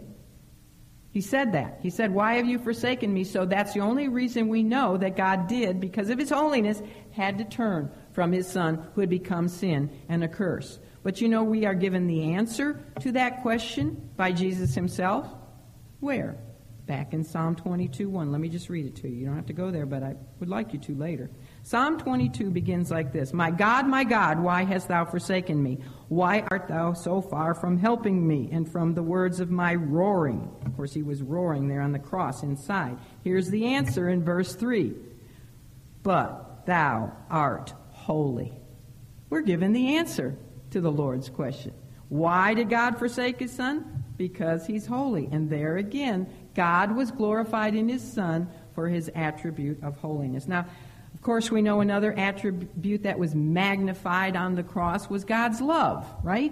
[1.12, 1.78] He said that.
[1.84, 3.24] He said, Why have you forsaken me?
[3.24, 6.82] So that's the only reason we know that God did, because of his holiness,
[7.12, 10.80] had to turn from his son who had become sin and a curse.
[11.04, 15.28] But you know, we are given the answer to that question by Jesus himself.
[16.00, 16.36] Where?
[16.88, 18.32] Back in Psalm 22 1.
[18.32, 19.18] Let me just read it to you.
[19.18, 21.30] You don't have to go there, but I would like you to later.
[21.66, 25.80] Psalm 22 begins like this My God, my God, why hast thou forsaken me?
[26.10, 30.52] Why art thou so far from helping me and from the words of my roaring?
[30.66, 32.98] Of course, he was roaring there on the cross inside.
[33.24, 34.94] Here's the answer in verse 3
[36.04, 38.52] But thou art holy.
[39.30, 40.38] We're given the answer
[40.72, 41.74] to the Lord's question.
[42.10, 44.04] Why did God forsake his son?
[44.18, 45.30] Because he's holy.
[45.32, 50.48] And there again, God was glorified in his son for his attribute of holiness.
[50.48, 50.66] Now,
[51.14, 56.06] of course, we know another attribute that was magnified on the cross was God's love,
[56.24, 56.52] right?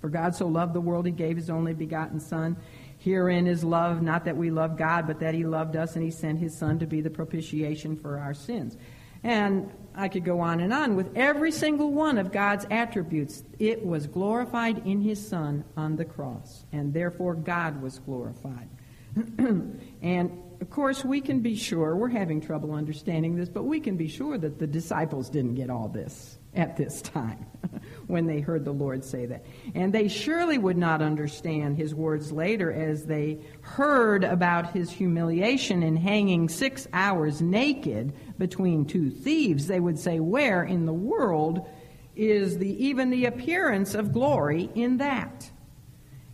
[0.00, 2.56] For God so loved the world, he gave his only begotten Son.
[2.98, 6.10] Herein is love, not that we love God, but that he loved us and he
[6.10, 8.76] sent his Son to be the propitiation for our sins.
[9.24, 13.42] And I could go on and on with every single one of God's attributes.
[13.58, 18.68] It was glorified in his Son on the cross, and therefore God was glorified.
[19.38, 23.96] and of course, we can be sure, we're having trouble understanding this, but we can
[23.96, 27.44] be sure that the disciples didn't get all this at this time
[28.06, 29.44] when they heard the Lord say that.
[29.74, 35.82] And they surely would not understand his words later as they heard about his humiliation
[35.82, 39.66] in hanging six hours naked between two thieves.
[39.66, 41.68] They would say, Where in the world
[42.14, 45.50] is the, even the appearance of glory in that?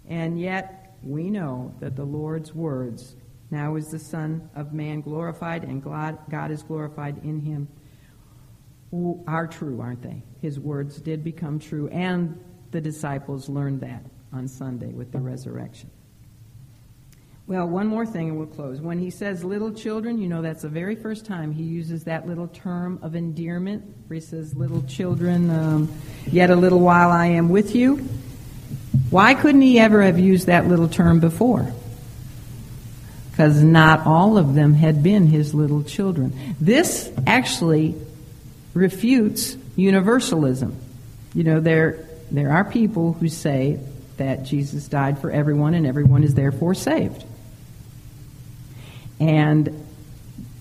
[0.06, 3.16] And yet, we know that the Lord's words
[3.50, 7.68] now is the Son of Man glorified, and God is glorified in him.
[9.26, 10.22] Are true, aren't they?
[10.40, 12.38] His words did become true, and
[12.70, 15.90] the disciples learned that on Sunday with the resurrection.
[17.46, 18.78] Well, one more thing and we'll close.
[18.78, 22.26] When he says little children, you know that's the very first time he uses that
[22.26, 25.90] little term of endearment where he says, little children, um,
[26.30, 28.06] yet a little while I am with you.
[29.08, 31.72] Why couldn't he ever have used that little term before?
[33.38, 36.56] Because not all of them had been his little children.
[36.60, 37.94] This actually
[38.74, 40.74] refutes universalism.
[41.34, 43.78] You know, there, there are people who say
[44.16, 47.24] that Jesus died for everyone and everyone is therefore saved.
[49.20, 49.77] And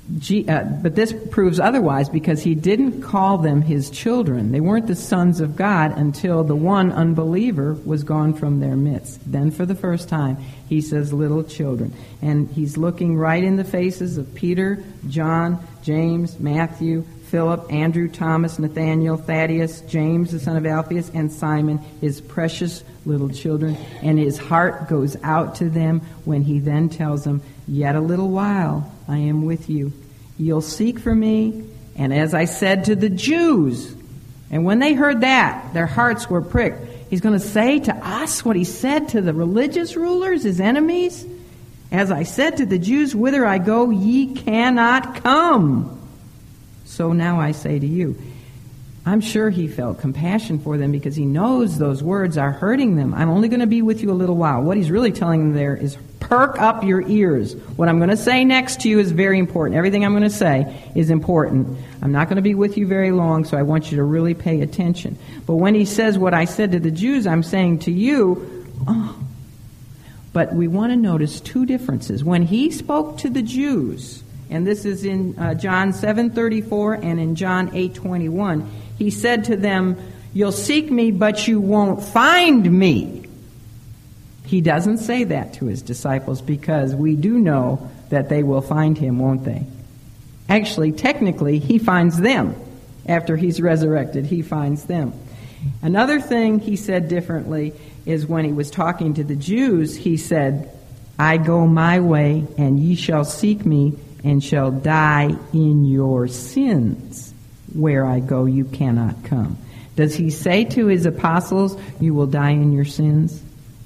[0.09, 4.53] Uh, but this proves otherwise because he didn't call them his children.
[4.53, 9.19] They weren't the sons of God until the one unbeliever was gone from their midst.
[9.29, 10.37] Then, for the first time,
[10.69, 11.93] he says, little children.
[12.21, 18.59] And he's looking right in the faces of Peter, John, James, Matthew, Philip, Andrew, Thomas,
[18.59, 23.75] Nathaniel, Thaddeus, James, the son of Alphaeus, and Simon, his precious little children.
[24.01, 28.29] And his heart goes out to them when he then tells them, Yet a little
[28.29, 29.93] while I am with you.
[30.37, 31.67] You'll seek for me.
[31.95, 33.95] And as I said to the Jews,
[34.51, 36.85] and when they heard that, their hearts were pricked.
[37.09, 41.25] He's going to say to us what he said to the religious rulers, his enemies.
[41.91, 45.93] As I said to the Jews, whither I go, ye cannot come.
[46.85, 48.21] So now I say to you.
[49.07, 53.13] I'm sure he felt compassion for them because he knows those words are hurting them.
[53.13, 54.61] I'm only going to be with you a little while.
[54.61, 57.55] What he's really telling them there is perk up your ears.
[57.77, 59.77] What I'm going to say next to you is very important.
[59.77, 61.77] Everything I'm going to say is important.
[62.01, 64.33] I'm not going to be with you very long, so I want you to really
[64.33, 65.17] pay attention.
[65.45, 69.17] But when he says what I said to the Jews, I'm saying to you, oh.
[70.33, 72.25] But we want to notice two differences.
[72.25, 77.35] When he spoke to the Jews, and this is in uh, John 7:34 and in
[77.35, 78.67] John 8:21,
[78.97, 79.97] he said to them,
[80.33, 83.23] "You'll seek me, but you won't find me."
[84.45, 88.97] He doesn't say that to his disciples because we do know that they will find
[88.97, 89.65] him, won't they?
[90.47, 92.55] Actually, technically, he finds them.
[93.05, 95.13] After he's resurrected, he finds them.
[95.81, 97.73] Another thing he said differently
[98.05, 100.69] is when he was talking to the Jews, he said,
[101.19, 103.93] I go my way, and ye shall seek me,
[104.23, 107.33] and shall die in your sins.
[107.77, 109.57] Where I go, you cannot come.
[109.95, 113.41] Does he say to his apostles, You will die in your sins?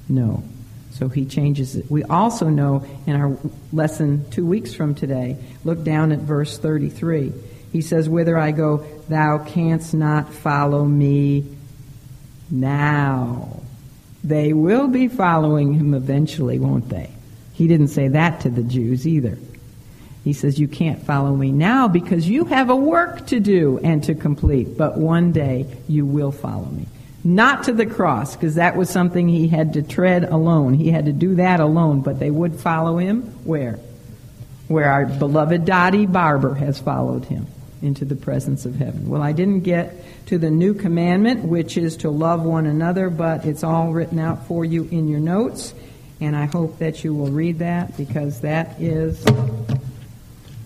[0.07, 0.43] No.
[0.91, 1.89] So he changes it.
[1.89, 3.37] We also know in our
[3.73, 7.33] lesson two weeks from today, look down at verse 33.
[7.71, 11.45] He says, Whither I go, thou canst not follow me
[12.49, 13.61] now.
[14.23, 17.09] They will be following him eventually, won't they?
[17.53, 19.37] He didn't say that to the Jews either.
[20.23, 24.03] He says, You can't follow me now because you have a work to do and
[24.03, 26.87] to complete, but one day you will follow me.
[27.23, 30.73] Not to the cross, because that was something he had to tread alone.
[30.73, 33.79] He had to do that alone, but they would follow him where?
[34.67, 37.47] Where our beloved Dottie Barber has followed him
[37.81, 39.09] into the presence of heaven.
[39.09, 43.45] Well, I didn't get to the new commandment, which is to love one another, but
[43.45, 45.73] it's all written out for you in your notes,
[46.19, 49.23] and I hope that you will read that because that is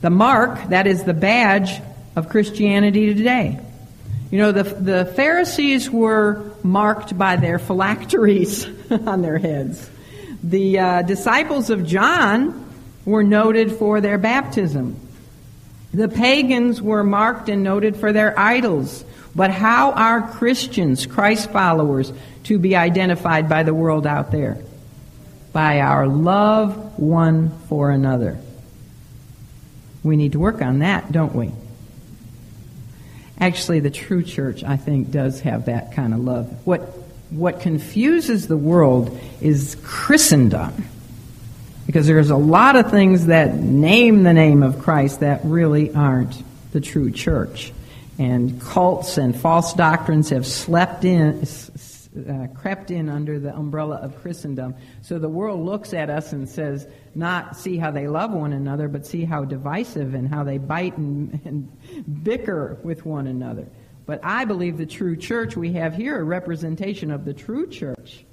[0.02, 1.82] the mark, that is the badge
[2.16, 3.60] of Christianity today.
[4.32, 9.90] You know, the, the Pharisees were marked by their phylacteries on their heads.
[10.44, 12.70] The uh, disciples of John
[13.06, 15.00] were noted for their baptism.
[15.94, 19.06] The pagans were marked and noted for their idols.
[19.36, 22.12] But how are Christians, Christ followers,
[22.46, 24.58] to be identified by the world out there?
[25.54, 28.38] By our love one for another.
[30.06, 31.52] We need to work on that, don't we?
[33.40, 36.48] Actually, the true church, I think, does have that kind of love.
[36.66, 36.82] What,
[37.32, 40.88] what confuses the world is Christendom.
[41.88, 46.42] Because there's a lot of things that name the name of Christ that really aren't
[46.72, 47.74] the true church.
[48.20, 51.46] And cults and false doctrines have slept in,
[52.18, 54.76] uh, crept in under the umbrella of Christendom.
[55.02, 58.88] So the world looks at us and says, not see how they love one another,
[58.88, 63.68] but see how divisive and how they bite and, and bicker with one another.
[64.06, 68.26] But I believe the true church we have here, a representation of the true church,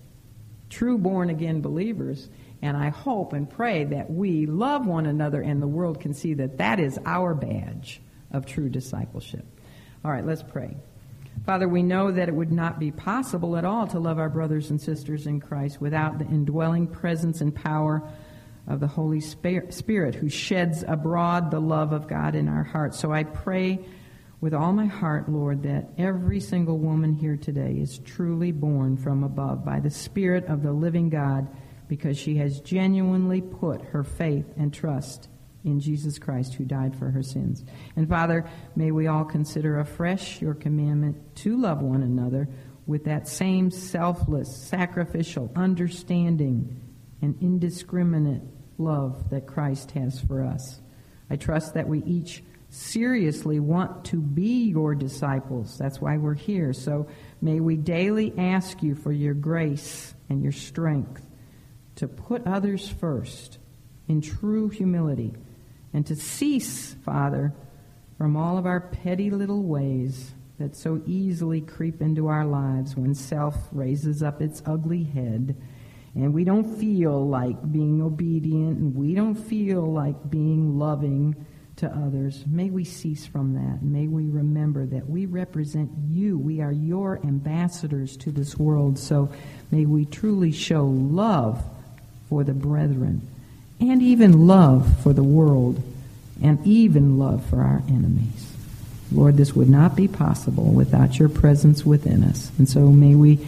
[0.68, 2.28] true born again believers.
[2.60, 6.34] And I hope and pray that we love one another and the world can see
[6.34, 9.44] that that is our badge of true discipleship.
[10.04, 10.76] All right, let's pray.
[11.44, 14.70] Father, we know that it would not be possible at all to love our brothers
[14.70, 18.08] and sisters in Christ without the indwelling presence and power
[18.68, 23.00] of the Holy Spirit who sheds abroad the love of God in our hearts.
[23.00, 23.84] So I pray
[24.40, 29.24] with all my heart, Lord, that every single woman here today is truly born from
[29.24, 31.48] above by the Spirit of the living God
[31.88, 35.28] because she has genuinely put her faith and trust
[35.64, 37.64] in Jesus Christ who died for her sins.
[37.96, 38.44] And Father,
[38.74, 42.48] may we all consider afresh your commandment to love one another
[42.86, 46.80] with that same selfless, sacrificial, understanding,
[47.20, 48.42] and indiscriminate
[48.78, 50.80] love that Christ has for us.
[51.30, 55.76] I trust that we each seriously want to be your disciples.
[55.78, 56.72] That's why we're here.
[56.72, 57.06] So
[57.40, 61.24] may we daily ask you for your grace and your strength
[61.96, 63.58] to put others first
[64.08, 65.34] in true humility
[65.92, 67.52] and to cease, Father,
[68.18, 73.14] from all of our petty little ways that so easily creep into our lives when
[73.14, 75.56] self raises up its ugly head
[76.14, 81.34] and we don't feel like being obedient and we don't feel like being loving
[81.76, 82.44] to others.
[82.46, 83.82] May we cease from that.
[83.82, 86.36] May we remember that we represent you.
[86.38, 88.98] We are your ambassadors to this world.
[88.98, 89.32] So
[89.70, 91.64] may we truly show love
[92.28, 93.26] for the brethren
[93.90, 95.82] and even love for the world,
[96.40, 98.52] and even love for our enemies.
[99.10, 102.50] Lord, this would not be possible without your presence within us.
[102.58, 103.38] And so may we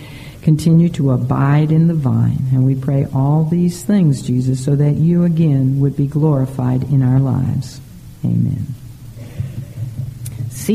[0.42, 2.38] continue to abide in the vine.
[2.52, 7.02] And we pray all these things, Jesus, so that you again would be glorified in
[7.02, 7.80] our lives.
[8.24, 8.74] Amen.